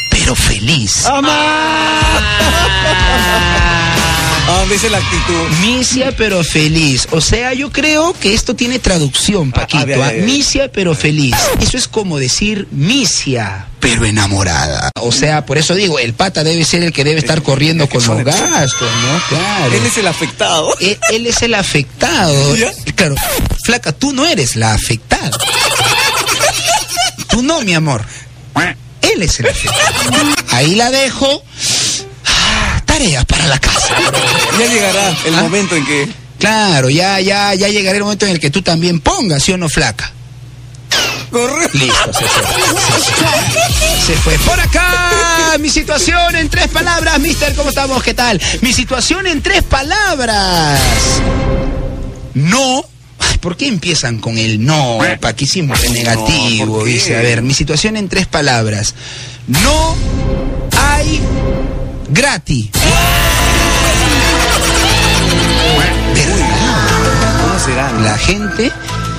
pero 0.09 0.37
feliz. 0.37 1.05
Ah, 4.49 4.65
es 4.73 4.91
la 4.91 4.99
actitud. 4.99 5.49
Misia 5.61 6.13
pero 6.17 6.43
feliz. 6.43 7.07
O 7.13 7.21
sea, 7.21 7.55
yo 7.55 7.71
creo 7.71 8.13
que 8.15 8.35
esto 8.35 8.55
tiene 8.55 8.79
traducción, 8.79 9.53
Ah, 9.55 9.61
Paquito. 9.61 9.83
ah, 9.83 9.85
bien, 9.85 10.03
¿ah? 10.03 10.11
bien, 10.11 10.25
bien. 10.27 10.37
Misia 10.39 10.73
pero 10.73 10.95
feliz. 10.95 11.35
Eso 11.61 11.77
es 11.79 11.89
como 11.89 12.19
decir 12.19 12.67
misia 12.71 13.69
pero 13.81 14.05
enamorada. 14.05 14.91
O 15.01 15.11
sea, 15.11 15.45
por 15.45 15.59
eso 15.59 15.75
digo, 15.75 15.99
el 15.99 16.15
pata 16.15 16.45
debe 16.45 16.65
ser 16.65 16.83
el 16.85 16.93
que 16.93 17.03
debe 17.03 17.19
estar 17.19 17.43
corriendo 17.43 17.89
con 17.89 18.05
los 18.05 18.25
gastos, 18.25 18.81
¿no? 18.81 19.23
Claro. 19.29 19.75
Él 19.75 19.85
es 19.87 19.99
el 19.99 20.07
afectado. 20.07 20.69
Él, 20.81 20.99
él 21.11 21.27
es 21.27 21.43
el 21.43 21.55
afectado. 21.55 22.57
¿Ya? 22.57 22.71
Claro, 22.95 23.17
flaca, 23.65 23.93
tú 23.93 24.13
no 24.13 24.25
eres 24.27 24.55
la 24.57 24.75
afectada. 24.75 25.31
Tú 27.29 27.43
no, 27.43 27.61
mi 27.63 27.75
amor. 27.75 28.05
Él 29.01 29.21
es 29.23 29.41
el 29.41 29.49
afectado. 29.49 29.81
Ahí 30.51 30.75
la 30.77 30.91
dejo. 30.91 31.43
Para 33.27 33.47
la 33.49 33.59
casa. 33.59 33.97
Ya 34.61 34.67
llegará 34.67 35.09
el 35.25 35.35
Ah. 35.35 35.43
momento 35.43 35.75
en 35.75 35.85
que. 35.85 36.09
Claro, 36.39 36.89
ya, 36.89 37.19
ya, 37.21 37.53
ya 37.55 37.69
llegará 37.69 37.97
el 37.97 38.05
momento 38.05 38.27
en 38.27 38.33
el 38.33 38.41
que 38.41 38.49
tú 38.51 38.63
también 38.63 39.01
pongas, 39.01 39.43
¿sí 39.43 39.53
o 39.53 39.57
no, 39.59 39.69
flaca? 39.69 40.13
Corre. 41.31 41.69
Listo, 41.73 42.13
se 42.13 42.25
fue. 42.25 44.07
Se 44.07 44.15
fue. 44.15 44.39
Por 44.39 44.61
acá, 44.61 45.57
mi 45.59 45.69
situación 45.69 46.37
en 46.37 46.49
tres 46.49 46.69
palabras, 46.69 47.19
mister, 47.19 47.55
¿cómo 47.57 47.71
estamos? 47.71 48.03
¿Qué 48.05 48.15
tal? 48.15 48.41
Mi 48.61 48.73
situación 48.73 49.27
en 49.27 49.43
tres 49.43 49.63
palabras. 49.65 50.81
No. 52.35 52.85
Ay, 53.19 53.39
¿Por 53.39 53.57
qué 53.57 53.67
empiezan 53.67 54.19
con 54.19 54.39
el 54.39 54.65
no? 54.65 54.99
¿Para 55.21 55.35
qué 55.35 55.45
hicimos 55.45 55.83
el 55.83 55.93
negativo? 55.93 56.77
¿por 56.77 56.85
qué? 56.85 56.91
Dice, 56.93 57.17
a 57.17 57.21
ver, 57.21 57.43
mi 57.43 57.55
situación 57.55 57.97
en 57.97 58.09
tres 58.09 58.27
palabras. 58.29 58.95
No 59.49 59.97
hay 60.79 61.21
gratis. 62.11 62.69
No? 67.69 68.01
La 68.01 68.19
gente 68.19 68.73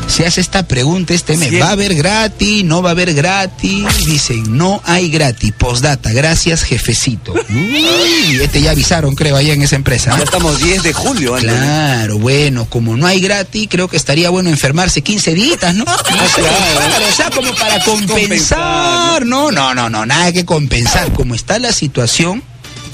se 0.08 0.26
hace 0.26 0.42
esta 0.42 0.68
pregunta 0.68 1.14
este 1.14 1.38
mes. 1.38 1.62
¿Va 1.62 1.70
a 1.70 1.72
haber 1.72 1.96
gratis? 1.96 2.64
¿No 2.66 2.82
va 2.82 2.90
a 2.90 2.92
haber 2.92 3.14
gratis? 3.14 3.86
Dicen, 4.06 4.58
no 4.58 4.82
hay 4.84 5.10
gratis. 5.10 5.54
Postdata, 5.58 6.12
gracias 6.12 6.64
jefecito. 6.64 7.34
Uy, 7.50 8.40
este 8.42 8.62
ya 8.62 8.72
avisaron, 8.72 9.16
creo, 9.16 9.38
allá 9.38 9.54
en 9.54 9.62
esa 9.62 9.78
empresa. 9.78 10.12
Ya 10.12 10.18
¿ah? 10.18 10.24
estamos 10.24 10.60
10 10.62 10.84
de 10.84 10.92
julio. 10.94 11.36
Claro, 11.36 12.20
bueno, 12.20 12.66
como 12.70 12.98
no 12.98 13.08
hay 13.08 13.22
gratis, 13.22 13.68
creo 13.72 13.88
que 13.88 13.96
estaría 13.96 14.30
bueno 14.30 14.50
enfermarse 14.50 15.02
15 15.02 15.34
días, 15.34 15.76
¿no? 15.76 15.86
No 16.14 16.30
sé, 16.30 16.42
claro. 16.42 17.06
o 17.10 17.16
sea, 17.16 17.30
como 17.30 17.56
para 17.56 17.82
compensar. 17.84 18.20
Compensar, 18.20 19.26
No, 19.26 19.52
no, 19.52 19.74
no, 19.74 19.90
no, 19.90 20.06
nada 20.06 20.34
que 20.34 20.44
compensar. 20.44 21.14
Como 21.14 21.34
está 21.34 21.60
la 21.60 21.72
situación, 21.72 22.44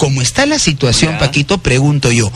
como 0.00 0.22
está 0.22 0.46
la 0.46 0.58
situación. 0.58 1.18
Paquito, 1.18 1.58
pregunto 1.58 2.10
yo, 2.10 2.32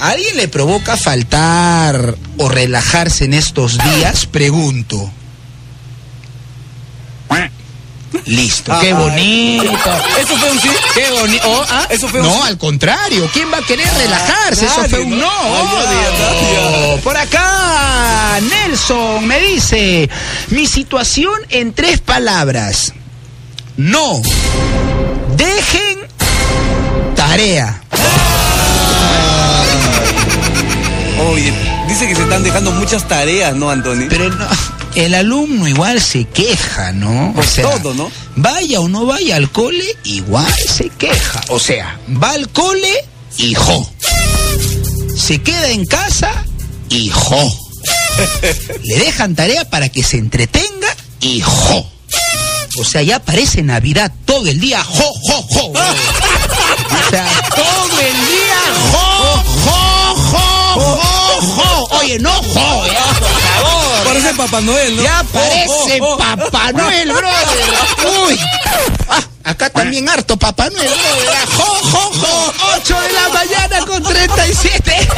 ¿a 0.00 0.10
alguien 0.10 0.36
le 0.36 0.48
provoca 0.48 0.96
faltar 0.96 2.16
o 2.38 2.48
relajarse 2.48 3.24
en 3.24 3.34
estos 3.34 3.78
días? 3.78 4.26
Pregunto. 4.26 5.10
Listo, 8.26 8.72
qué 8.80 8.92
bonito. 8.92 9.90
Eso 10.18 10.36
fue 10.36 10.50
un 10.50 10.60
sí. 10.60 10.68
Qué 10.94 11.10
bonito. 11.10 11.66
Eso 11.90 12.08
fue 12.08 12.20
un 12.20 12.26
no, 12.26 12.34
sí. 12.34 12.48
al 12.48 12.58
contrario. 12.58 13.28
¿Quién 13.32 13.52
va 13.52 13.58
a 13.58 13.62
querer 13.62 13.86
relajarse? 13.94 14.66
Eso 14.66 14.88
fue 14.88 15.00
un 15.00 15.18
¿no? 15.18 15.26
nadie. 15.26 17.00
Por 17.02 17.16
acá, 17.16 18.40
Nelson 18.40 19.26
me 19.26 19.38
dice, 19.40 20.08
mi 20.48 20.66
situación 20.66 21.34
en 21.50 21.74
tres 21.74 22.00
palabras. 22.00 22.92
No. 23.76 24.22
Dejen 25.36 25.93
tarea. 27.34 27.82
Oye, 31.32 31.52
dice 31.88 32.06
que 32.06 32.14
se 32.14 32.22
están 32.22 32.44
dejando 32.44 32.70
muchas 32.70 33.08
tareas, 33.08 33.56
¿no, 33.56 33.70
Anthony? 33.70 34.06
Pero 34.08 34.30
no, 34.30 34.46
el 34.94 35.14
alumno 35.14 35.66
igual 35.66 36.00
se 36.00 36.26
queja, 36.26 36.92
¿no? 36.92 37.32
Por 37.34 37.44
todo, 37.44 37.92
¿no? 37.94 38.08
Vaya 38.36 38.78
o 38.80 38.88
no 38.88 39.04
vaya 39.04 39.34
al 39.34 39.50
cole, 39.50 39.84
igual 40.04 40.52
se 40.52 40.90
queja. 40.90 41.40
O 41.48 41.58
sea, 41.58 41.98
va 42.22 42.30
al 42.30 42.48
cole, 42.50 42.92
hijo. 43.38 43.90
Se 45.16 45.42
queda 45.42 45.70
en 45.70 45.86
casa, 45.86 46.30
hijo. 46.88 47.58
Le 48.84 48.98
dejan 48.98 49.34
tarea 49.34 49.68
para 49.68 49.88
que 49.88 50.04
se 50.04 50.18
entretenga, 50.18 50.96
hijo. 51.20 51.90
O 52.78 52.84
sea, 52.84 53.02
ya 53.02 53.18
parece 53.18 53.62
Navidad 53.62 54.12
todo 54.24 54.46
el 54.46 54.60
día, 54.60 54.84
jo, 54.84 55.12
jo, 55.22 55.42
jo. 55.42 55.72
brother. 56.88 57.06
O 57.06 57.10
sea, 57.10 57.26
todo 57.54 58.00
el 58.00 58.26
día, 58.26 58.60
jo, 58.92 59.42
jo, 59.64 60.14
jo, 60.32 60.96
jo, 60.96 61.40
jo. 61.56 61.98
Oye, 61.98 62.18
no, 62.18 62.32
jo, 62.32 62.86
ya, 62.86 63.04
por 63.18 63.28
favor. 63.28 64.04
Parece 64.04 64.34
Papá 64.34 64.60
Noel, 64.60 64.96
¿no? 64.96 65.02
Ya 65.02 65.24
parece 65.32 65.98
Oh, 66.00 66.06
oh, 66.10 66.14
oh. 66.14 66.18
Papá 66.18 66.72
Noel, 66.72 67.12
brother. 67.12 67.74
Uy. 68.26 68.38
Ah, 69.08 69.22
acá 69.44 69.70
también 69.70 70.08
harto 70.08 70.36
Papá 70.36 70.68
Noel, 70.70 70.88
brother. 70.88 71.28
Ah, 71.32 71.46
Jo, 71.56 71.64
jo, 71.90 72.12
jo. 72.12 72.52
8 72.76 73.00
de 73.00 73.12
la 73.12 73.28
mañana 73.30 73.86
con 73.86 74.02
37. 74.02 75.08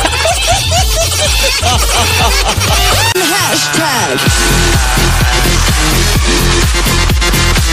Hashtag. 3.15 4.19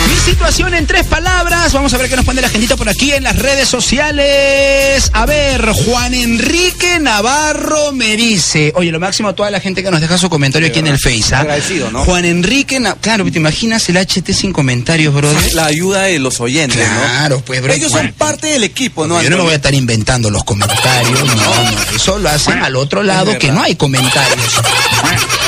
Mi 0.09 0.15
situación 0.19 0.73
en 0.73 0.87
tres 0.87 1.05
palabras. 1.07 1.32
Vamos 1.73 1.91
a 1.95 1.97
ver 1.97 2.07
qué 2.07 2.15
nos 2.15 2.23
pone 2.23 2.39
la 2.39 2.49
gentita 2.49 2.77
por 2.77 2.87
aquí 2.87 3.11
en 3.13 3.23
las 3.23 3.35
redes 3.37 3.67
sociales. 3.67 5.09
A 5.11 5.25
ver, 5.25 5.65
Juan 5.71 6.13
Enrique 6.13 6.99
Navarro 6.99 7.91
me 7.91 8.15
dice. 8.15 8.71
Oye, 8.75 8.91
lo 8.91 8.99
máximo 8.99 9.29
a 9.29 9.33
toda 9.33 9.49
la 9.51 9.59
gente 9.59 9.83
que 9.83 9.89
nos 9.91 9.99
deja 9.99 10.17
su 10.17 10.29
comentario 10.29 10.67
aquí 10.69 10.79
en 10.79 10.87
el 10.87 10.99
Face. 10.99 11.33
¿ah? 11.35 11.39
Agradecido, 11.39 11.89
¿no? 11.91 12.05
Juan 12.05 12.25
Enrique, 12.25 12.79
Na- 12.79 12.95
claro, 12.95 13.25
¿te 13.29 13.37
imaginas 13.39 13.89
el 13.89 13.97
HT 13.97 14.31
sin 14.33 14.53
comentarios, 14.53 15.13
brother? 15.13 15.53
La 15.55 15.65
ayuda 15.65 16.03
de 16.03 16.19
los 16.19 16.39
oyentes, 16.39 16.79
Claro, 16.87 17.37
¿no? 17.37 17.41
pues, 17.45 17.61
bro. 17.61 17.73
Ellos 17.73 17.91
Bueno. 17.91 18.09
son 18.09 18.17
parte 18.17 18.47
del 18.47 18.63
equipo, 18.63 19.07
¿no, 19.07 19.21
Yo 19.21 19.29
no 19.31 19.37
me 19.37 19.43
voy 19.43 19.53
a 19.53 19.55
estar 19.55 19.73
inventando 19.73 20.29
los 20.29 20.43
comentarios, 20.43 21.19
no, 21.25 21.35
no, 21.35 21.95
eso 21.95 22.19
lo 22.19 22.29
hacen 22.29 22.59
al 22.63 22.75
otro 22.75 23.03
lado 23.03 23.37
que 23.39 23.51
no 23.51 23.61
hay 23.61 23.75
comentarios. 23.75 24.61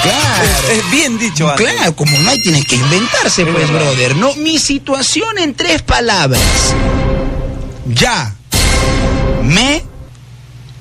Claro. 0.05 0.47
Es, 0.71 0.77
es 0.77 0.91
bien 0.91 1.17
dicho. 1.17 1.51
Claro, 1.55 1.95
como 1.95 2.17
no 2.19 2.29
hay, 2.29 2.39
tienen 2.41 2.63
que 2.63 2.75
inventarse, 2.75 3.45
pues, 3.45 3.69
verdad. 3.69 3.81
brother. 3.81 4.15
No, 4.15 4.33
mi 4.35 4.59
situación 4.59 5.37
en 5.37 5.53
tres 5.53 5.81
palabras. 5.81 6.41
Ya 7.87 8.33
me 9.43 9.83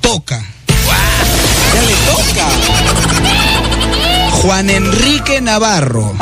toca. 0.00 0.42
Ya 1.74 1.82
le 1.82 1.94
toca. 2.12 2.48
Juan 4.42 4.70
Enrique 4.70 5.40
Navarro. 5.40 6.14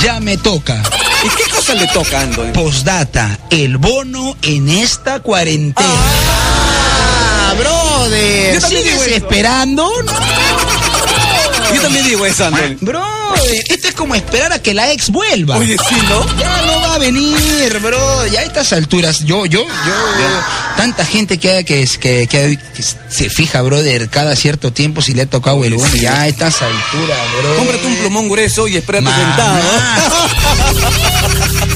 Ya 0.00 0.20
me 0.20 0.36
toca. 0.36 0.82
¿Y 1.24 1.28
qué 1.28 1.50
cosa 1.50 1.74
le 1.74 1.86
toca, 1.88 2.20
Ando? 2.20 2.52
Postdata, 2.52 3.38
el 3.50 3.78
bono 3.78 4.36
en 4.42 4.68
esta 4.68 5.20
cuarentena. 5.20 5.88
Ah, 5.88 7.54
brother. 7.56 8.54
Yo 8.54 8.60
también 8.60 8.82
¿Sigues 8.82 9.04
digo 9.04 9.16
eso. 9.16 9.26
Yo 11.74 11.82
también 11.82 12.06
digo 12.06 12.24
eso. 12.26 12.50
Brother, 12.80 13.62
esto 13.68 13.88
es 13.88 13.94
como 13.94 14.14
esperar 14.14 14.52
a 14.52 14.60
que 14.60 14.74
la 14.74 14.92
ex 14.92 15.10
vuelva. 15.10 15.56
Oye, 15.56 15.76
sí, 15.88 15.96
¿no? 16.08 16.38
Ya 16.38 16.62
no 16.66 16.80
va 16.80 16.94
a 16.94 16.98
venir, 16.98 17.78
bro. 17.80 18.26
Ya 18.26 18.40
a 18.40 18.42
estas 18.44 18.72
alturas, 18.72 19.24
yo, 19.24 19.46
yo, 19.46 19.64
yo, 19.64 20.40
tanta 20.76 21.04
gente 21.04 21.38
que, 21.38 21.64
que, 21.64 21.86
que, 21.98 22.58
se 23.08 23.30
fija, 23.30 23.62
brother, 23.62 24.08
cada 24.08 24.36
cierto 24.36 24.72
tiempo 24.72 25.02
si 25.02 25.14
le 25.14 25.22
ha 25.22 25.26
tocado 25.26 25.64
el 25.64 25.74
bono. 25.74 25.94
Ya 25.96 26.22
a 26.22 26.28
estas 26.28 26.62
alturas, 26.62 27.18
bro. 27.40 27.56
Cómprate 27.56 27.86
un 27.86 27.96
plumón 27.96 28.28
grueso 28.28 28.68
y 28.68 28.76
espérate 28.76 29.06
sentado. 29.06 29.60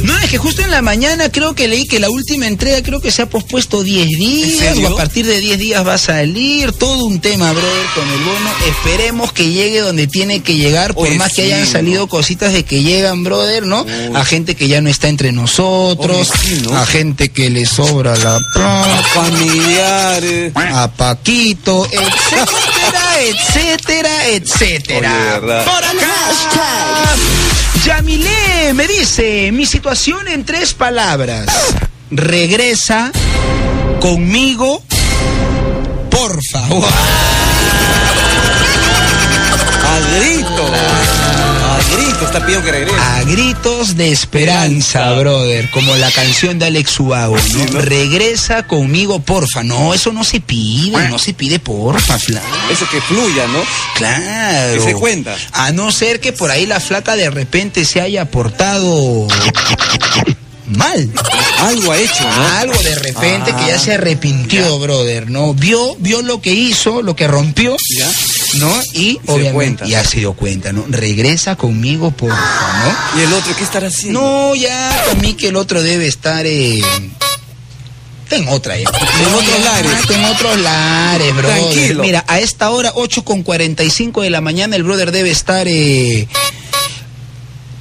No, 0.02 0.16
es 0.18 0.30
que 0.30 0.38
justo 0.38 0.62
en 0.62 0.70
la 0.70 0.82
mañana 0.82 1.30
creo 1.30 1.54
que 1.54 1.66
leí 1.66 1.86
que 1.86 1.98
la 1.98 2.08
última 2.10 2.46
entrega 2.46 2.82
creo 2.82 3.00
que 3.00 3.10
se 3.10 3.22
ha 3.22 3.28
pospuesto 3.28 3.82
10 3.82 4.08
días 4.18 4.76
o 4.78 4.94
a 4.94 4.96
partir 4.96 5.26
de 5.26 5.40
10 5.40 5.58
días 5.58 5.86
va 5.86 5.94
a 5.94 5.98
salir. 5.98 6.72
Todo 6.72 7.04
un 7.04 7.20
tema, 7.20 7.52
brother, 7.52 7.86
con 7.94 8.08
el 8.08 8.20
bono. 8.20 8.50
Esperemos 8.66 9.32
que 9.32 9.50
llegue 9.50 9.80
donde 9.88 10.06
tiene 10.06 10.40
que 10.42 10.54
llegar, 10.54 10.94
por 10.94 11.08
Oye, 11.08 11.18
más 11.18 11.32
que 11.32 11.42
sí, 11.46 11.52
hayan 11.52 11.66
salido 11.66 12.06
cositas 12.06 12.52
de 12.52 12.64
que 12.64 12.82
llegan, 12.82 13.24
brother, 13.24 13.66
¿no? 13.66 13.84
A 14.14 14.24
gente 14.24 14.54
que 14.54 14.68
ya 14.68 14.80
no 14.80 14.88
está 14.88 15.08
entre 15.08 15.32
nosotros, 15.32 16.30
Oye, 16.30 16.40
sí, 16.56 16.62
¿no? 16.64 16.76
a 16.76 16.86
gente 16.86 17.30
que 17.30 17.50
le 17.50 17.66
sobra 17.66 18.16
la 18.16 18.38
plata, 18.54 19.02
Familiares. 19.14 20.52
a 20.54 20.88
Paquito, 20.92 21.86
etcétera, 21.90 23.20
etcétera, 23.20 24.26
etcétera. 24.28 25.40
Oye. 25.42 25.64
Por 25.64 25.84
acá. 25.84 27.14
Yamilé 27.84 28.74
me 28.74 28.86
dice, 28.86 29.50
mi 29.52 29.64
situación 29.66 30.28
en 30.28 30.44
tres 30.44 30.74
palabras. 30.74 31.46
Regresa 32.10 33.10
conmigo, 34.00 34.82
por 36.10 36.38
favor. 36.52 36.88
A 40.08 40.18
grito. 40.18 40.64
A 41.64 41.78
grito 41.94 42.24
está 42.24 42.40
pidiendo 42.40 42.64
que 42.64 42.72
regrese. 42.72 42.96
A 42.98 43.22
gritos 43.24 43.96
de 43.96 44.10
esperanza, 44.10 45.12
brother, 45.12 45.70
como 45.70 45.94
la 45.96 46.10
canción 46.10 46.58
de 46.58 46.66
Alex 46.66 46.98
Ubago, 47.00 47.36
¿no? 47.36 47.42
Sí, 47.42 47.66
¿no? 47.72 47.80
Regresa 47.80 48.66
conmigo, 48.66 49.20
porfa. 49.20 49.62
No, 49.62 49.92
eso 49.94 50.12
no 50.12 50.24
se 50.24 50.40
pide, 50.40 51.08
no 51.08 51.18
se 51.18 51.34
pide 51.34 51.58
porfa, 51.58 52.18
flaca. 52.18 52.46
Eso 52.70 52.88
que 52.90 53.00
fluya, 53.00 53.46
¿no? 53.48 53.62
Claro. 53.96 54.74
Que 54.74 54.80
se 54.80 54.94
cuenta. 54.94 55.36
A 55.52 55.72
no 55.72 55.92
ser 55.92 56.20
que 56.20 56.32
por 56.32 56.50
ahí 56.50 56.66
la 56.66 56.80
flaca 56.80 57.14
de 57.14 57.30
repente 57.30 57.84
se 57.84 58.00
haya 58.00 58.24
portado 58.30 59.28
mal. 60.76 61.10
Algo 61.60 61.92
ha 61.92 61.98
hecho, 61.98 62.22
¿no? 62.24 62.48
Algo 62.58 62.82
de 62.82 62.94
repente 62.96 63.52
que 63.54 63.66
ya 63.66 63.78
se 63.78 63.94
arrepintió, 63.94 64.78
Ya. 64.78 64.84
brother, 64.84 65.30
¿no? 65.30 65.54
Vio, 65.54 65.96
vio 65.96 66.22
lo 66.22 66.40
que 66.40 66.52
hizo, 66.52 67.02
lo 67.02 67.14
que 67.16 67.26
rompió, 67.28 67.76
Ya. 67.98 68.10
¿no? 68.54 68.72
Y 68.94 69.14
Se 69.24 69.32
obviamente 69.32 69.52
cuenta. 69.54 69.86
ya 69.86 70.04
se 70.04 70.18
dio 70.18 70.32
cuenta, 70.34 70.72
¿no? 70.72 70.84
Regresa 70.88 71.56
conmigo, 71.56 72.10
porfa, 72.10 72.36
¿no? 73.14 73.20
¿Y 73.20 73.24
el 73.24 73.32
otro 73.32 73.56
qué 73.56 73.64
estará 73.64 73.88
haciendo? 73.88 74.20
No, 74.20 74.54
ya, 74.54 75.04
para 75.06 75.20
mí 75.20 75.34
que 75.34 75.48
el 75.48 75.56
otro 75.56 75.82
debe 75.82 76.06
estar 76.06 76.46
eh, 76.46 76.80
en 78.30 78.48
otra 78.48 78.76
ya. 78.76 78.82
En 78.88 79.34
otros 79.34 79.64
lares. 79.64 79.90
Ah, 79.94 80.12
En 80.14 80.24
otros 80.26 80.58
lares, 80.60 81.34
brother. 81.34 81.56
Tranquilo. 81.60 82.02
Mira, 82.02 82.24
a 82.28 82.38
esta 82.40 82.70
hora, 82.70 82.92
8 82.94 83.24
con 83.24 83.42
45 83.42 84.22
de 84.22 84.30
la 84.30 84.40
mañana, 84.40 84.76
el 84.76 84.82
brother 84.84 85.12
debe 85.12 85.30
estar 85.30 85.66
eh, 85.68 86.28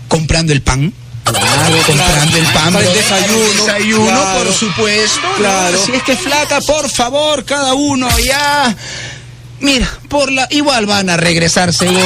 comprando 0.08 0.54
el 0.54 0.62
pan. 0.62 0.93
Claro, 1.31 1.77
comprando 1.85 2.37
el 2.37 2.45
pan. 2.47 2.73
Para 2.73 2.87
el 2.87 2.93
desayuno, 2.93 3.63
desayuno, 3.65 4.05
claro. 4.05 4.43
por 4.43 4.53
supuesto. 4.53 5.21
¿no? 5.27 5.35
Claro. 5.35 5.85
Si 5.85 5.91
es 5.93 6.03
que 6.03 6.15
flaca, 6.15 6.59
por 6.61 6.89
favor, 6.89 7.43
cada 7.45 7.73
uno 7.73 8.07
ya. 8.19 8.75
Mira, 9.59 9.87
por 10.07 10.31
la 10.31 10.47
igual 10.51 10.85
van 10.85 11.09
a 11.09 11.17
regresar 11.17 11.73
seguro, 11.73 11.99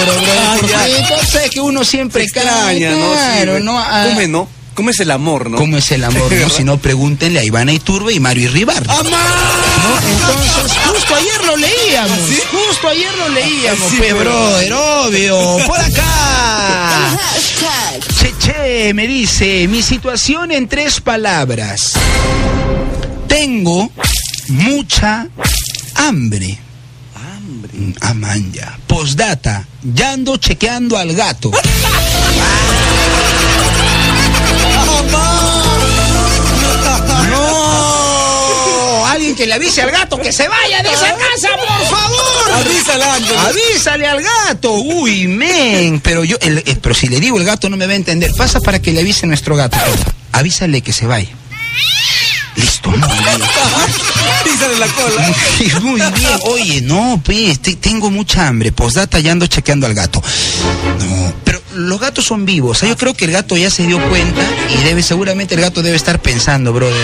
ya. 0.69 0.87
entonces 0.87 1.49
que 1.51 1.59
uno 1.59 1.83
siempre 1.83 2.23
extraña, 2.23 2.91
¿no? 2.91 3.11
Claro, 3.11 3.57
Sí, 3.57 3.63
¿no? 3.63 3.77
Ah, 3.77 4.05
¿Cómo 4.07 4.21
es, 4.21 4.29
no? 4.29 4.47
¿Cómo 4.73 4.89
es 4.89 4.99
el 5.01 5.11
amor, 5.11 5.49
no? 5.49 5.57
¿Cómo 5.57 5.75
es 5.77 5.91
el 5.91 6.03
amor? 6.05 6.31
No? 6.31 6.49
Si 6.55 6.63
no, 6.63 6.77
pregúntenle 6.77 7.39
a 7.41 7.43
Ivana 7.43 7.73
Iturbe 7.73 8.13
y 8.13 8.21
Mario 8.21 8.45
Irribar. 8.45 8.87
¿no? 8.87 8.93
Entonces, 8.99 10.77
justo 10.87 11.13
ayer 11.15 11.43
lo 11.45 11.57
leíamos. 11.57 12.17
¿Ah, 12.19 12.25
sí? 12.29 12.39
Justo 12.51 12.87
ayer 12.87 13.13
lo 13.17 13.29
leíamos, 13.29 13.89
Sí, 13.91 13.97
pe, 13.97 14.03
pero- 14.13 14.19
brother, 14.19 14.73
obvio. 14.73 15.57
Por 15.67 15.79
acá. 15.79 17.17
Che, 18.43 18.91
me 18.93 19.05
dice, 19.07 19.67
mi 19.67 19.81
situación 19.83 20.51
en 20.51 20.67
tres 20.67 20.99
palabras. 20.99 21.93
Tengo 23.27 23.91
mucha 24.47 25.27
hambre. 25.95 26.57
Hambre. 27.15 27.69
Mm, 27.73 27.91
Ah, 28.01 28.13
man, 28.15 28.51
ya. 28.51 28.77
Postdata, 28.87 29.67
ya 29.83 30.13
ando 30.13 30.37
chequeando 30.37 30.97
al 30.97 31.13
gato. 31.13 31.51
¡No! 35.11 35.60
Alguien 39.31 39.35
que 39.45 39.47
le 39.47 39.53
avise 39.53 39.81
al 39.81 39.91
gato 39.91 40.17
que 40.19 40.33
se 40.33 40.45
vaya 40.49 40.83
de 40.83 40.89
esa 40.91 41.15
casa, 41.15 41.49
por 41.55 41.97
favor. 41.97 42.51
Avísale. 42.53 43.03
Avísale 43.37 44.05
al 44.05 44.21
gato. 44.21 44.73
Uy, 44.73 45.27
men. 45.29 46.01
Pero 46.01 46.25
yo, 46.25 46.35
el- 46.41 46.57
eh, 46.65 46.77
pero 46.81 46.93
si 46.93 47.07
le 47.07 47.21
digo 47.21 47.37
el 47.37 47.45
gato 47.45 47.69
no 47.69 47.77
me 47.77 47.85
va 47.87 47.93
a 47.93 47.95
entender. 47.95 48.33
Pasa 48.35 48.59
para 48.59 48.81
que 48.81 48.91
le 48.91 48.99
avise 48.99 49.25
nuestro 49.27 49.55
gato. 49.55 49.77
Avísale 50.33 50.81
que 50.81 50.91
se 50.91 51.05
vaya. 51.07 51.29
Listo. 52.57 52.89
Avísale 54.41 54.77
la 54.79 54.87
cola. 54.87 55.33
Muy 55.81 56.01
bien. 56.01 56.13
Oye, 56.43 56.81
no, 56.81 57.21
pues, 57.23 57.61
te- 57.61 57.77
tengo 57.77 58.11
mucha 58.11 58.47
hambre. 58.49 58.73
Postdata 58.73 59.17
ya 59.19 59.31
ando 59.31 59.47
chequeando 59.47 59.85
al 59.87 59.93
gato. 59.93 60.21
No, 60.99 61.33
pero 61.45 61.61
los 61.75 61.99
gatos 62.01 62.25
son 62.25 62.45
vivos. 62.45 62.75
O 62.77 62.79
sea, 62.81 62.89
yo 62.89 62.97
creo 62.97 63.13
que 63.13 63.23
el 63.25 63.31
gato 63.31 63.55
ya 63.55 63.69
se 63.69 63.83
dio 63.87 63.97
cuenta 64.09 64.41
y 64.77 64.83
debe, 64.83 65.01
seguramente 65.01 65.55
el 65.55 65.61
gato 65.61 65.81
debe 65.81 65.95
estar 65.95 66.19
pensando, 66.21 66.73
brother. 66.73 66.97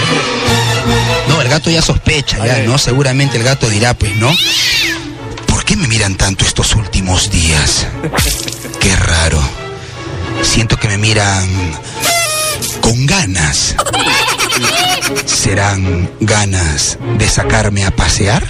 El 1.47 1.53
gato 1.53 1.69
ya 1.69 1.81
sospecha, 1.81 2.45
ya. 2.45 2.63
¿no? 2.63 2.77
Seguramente 2.77 3.37
el 3.37 3.43
gato 3.43 3.69
dirá, 3.69 3.93
pues, 3.93 4.13
¿no? 4.17 4.29
¿Por 5.45 5.63
qué 5.63 5.77
me 5.77 5.87
miran 5.87 6.15
tanto 6.15 6.43
estos 6.43 6.75
últimos 6.75 7.31
días? 7.31 7.87
Qué 8.81 8.93
raro. 8.97 9.39
Siento 10.43 10.75
que 10.75 10.89
me 10.89 10.97
miran 10.97 11.47
con 12.81 13.05
ganas. 13.05 13.77
¿Serán 15.25 16.11
ganas 16.19 16.97
de 17.17 17.29
sacarme 17.29 17.85
a 17.85 17.91
pasear? 17.91 18.43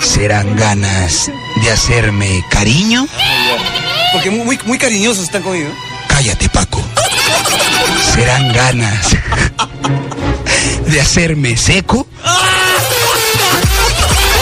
¿Serán 0.00 0.54
ganas 0.54 1.30
de 1.62 1.70
hacerme 1.70 2.44
cariño? 2.50 3.08
Porque 4.12 4.28
muy, 4.28 4.44
muy, 4.44 4.58
muy 4.66 4.76
cariñosos 4.76 5.24
están 5.24 5.42
conmigo. 5.42 5.70
Cállate, 6.08 6.50
Paco. 6.50 6.84
¿Serán 8.14 8.52
ganas 8.52 9.08
de 10.86 11.00
hacerme 11.00 11.56
seco? 11.56 12.06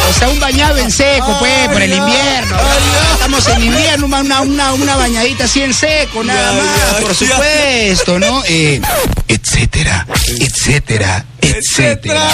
O 0.09 0.12
sea, 0.12 0.29
un 0.29 0.40
bañado 0.40 0.79
en 0.79 0.90
seco, 0.90 1.37
pues, 1.38 1.68
por 1.68 1.81
el 1.81 1.92
invierno. 1.92 2.57
Estamos 3.12 3.46
en 3.48 3.64
invierno, 3.64 4.07
una, 4.07 4.40
una, 4.40 4.72
una, 4.72 4.96
bañadita 4.96 5.44
así 5.44 5.62
en 5.62 5.72
seco, 5.72 6.24
nada 6.24 6.53
más, 6.53 7.00
por 7.00 7.14
supuesto, 7.14 8.18
¿no? 8.18 8.42
Eh, 8.46 8.81
etcétera, 9.29 10.07
etcétera, 10.40 11.24
etcétera. 11.40 12.29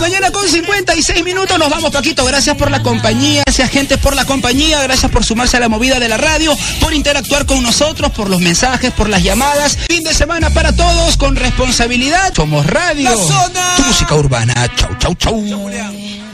Mañana 0.00 0.30
con 0.30 0.48
56 0.48 1.24
minutos 1.24 1.58
nos 1.58 1.70
vamos, 1.70 1.90
Paquito. 1.90 2.24
Gracias 2.24 2.56
por 2.56 2.70
la 2.70 2.82
compañía, 2.82 3.42
gracias 3.46 3.70
gente 3.70 3.96
por 3.98 4.14
la 4.14 4.24
compañía, 4.24 4.82
gracias 4.82 5.10
por 5.10 5.24
sumarse 5.24 5.56
a 5.56 5.60
la 5.60 5.68
movida 5.68 5.98
de 5.98 6.08
la 6.08 6.16
radio, 6.16 6.54
por 6.80 6.92
interactuar 6.92 7.46
con 7.46 7.62
nosotros, 7.62 8.10
por 8.12 8.28
los 8.28 8.40
mensajes, 8.40 8.92
por 8.92 9.08
las 9.08 9.22
llamadas. 9.22 9.78
Fin 9.88 10.02
de 10.02 10.12
semana 10.12 10.50
para 10.50 10.74
todos 10.74 11.16
con 11.16 11.36
responsabilidad. 11.36 12.34
Somos 12.34 12.66
radio. 12.66 13.10
La 13.10 13.16
zona. 13.16 13.76
Tu 13.76 13.82
música 13.82 14.14
urbana. 14.14 14.54
Chau, 14.76 14.96
chau, 14.98 15.14
chau. 15.14 16.33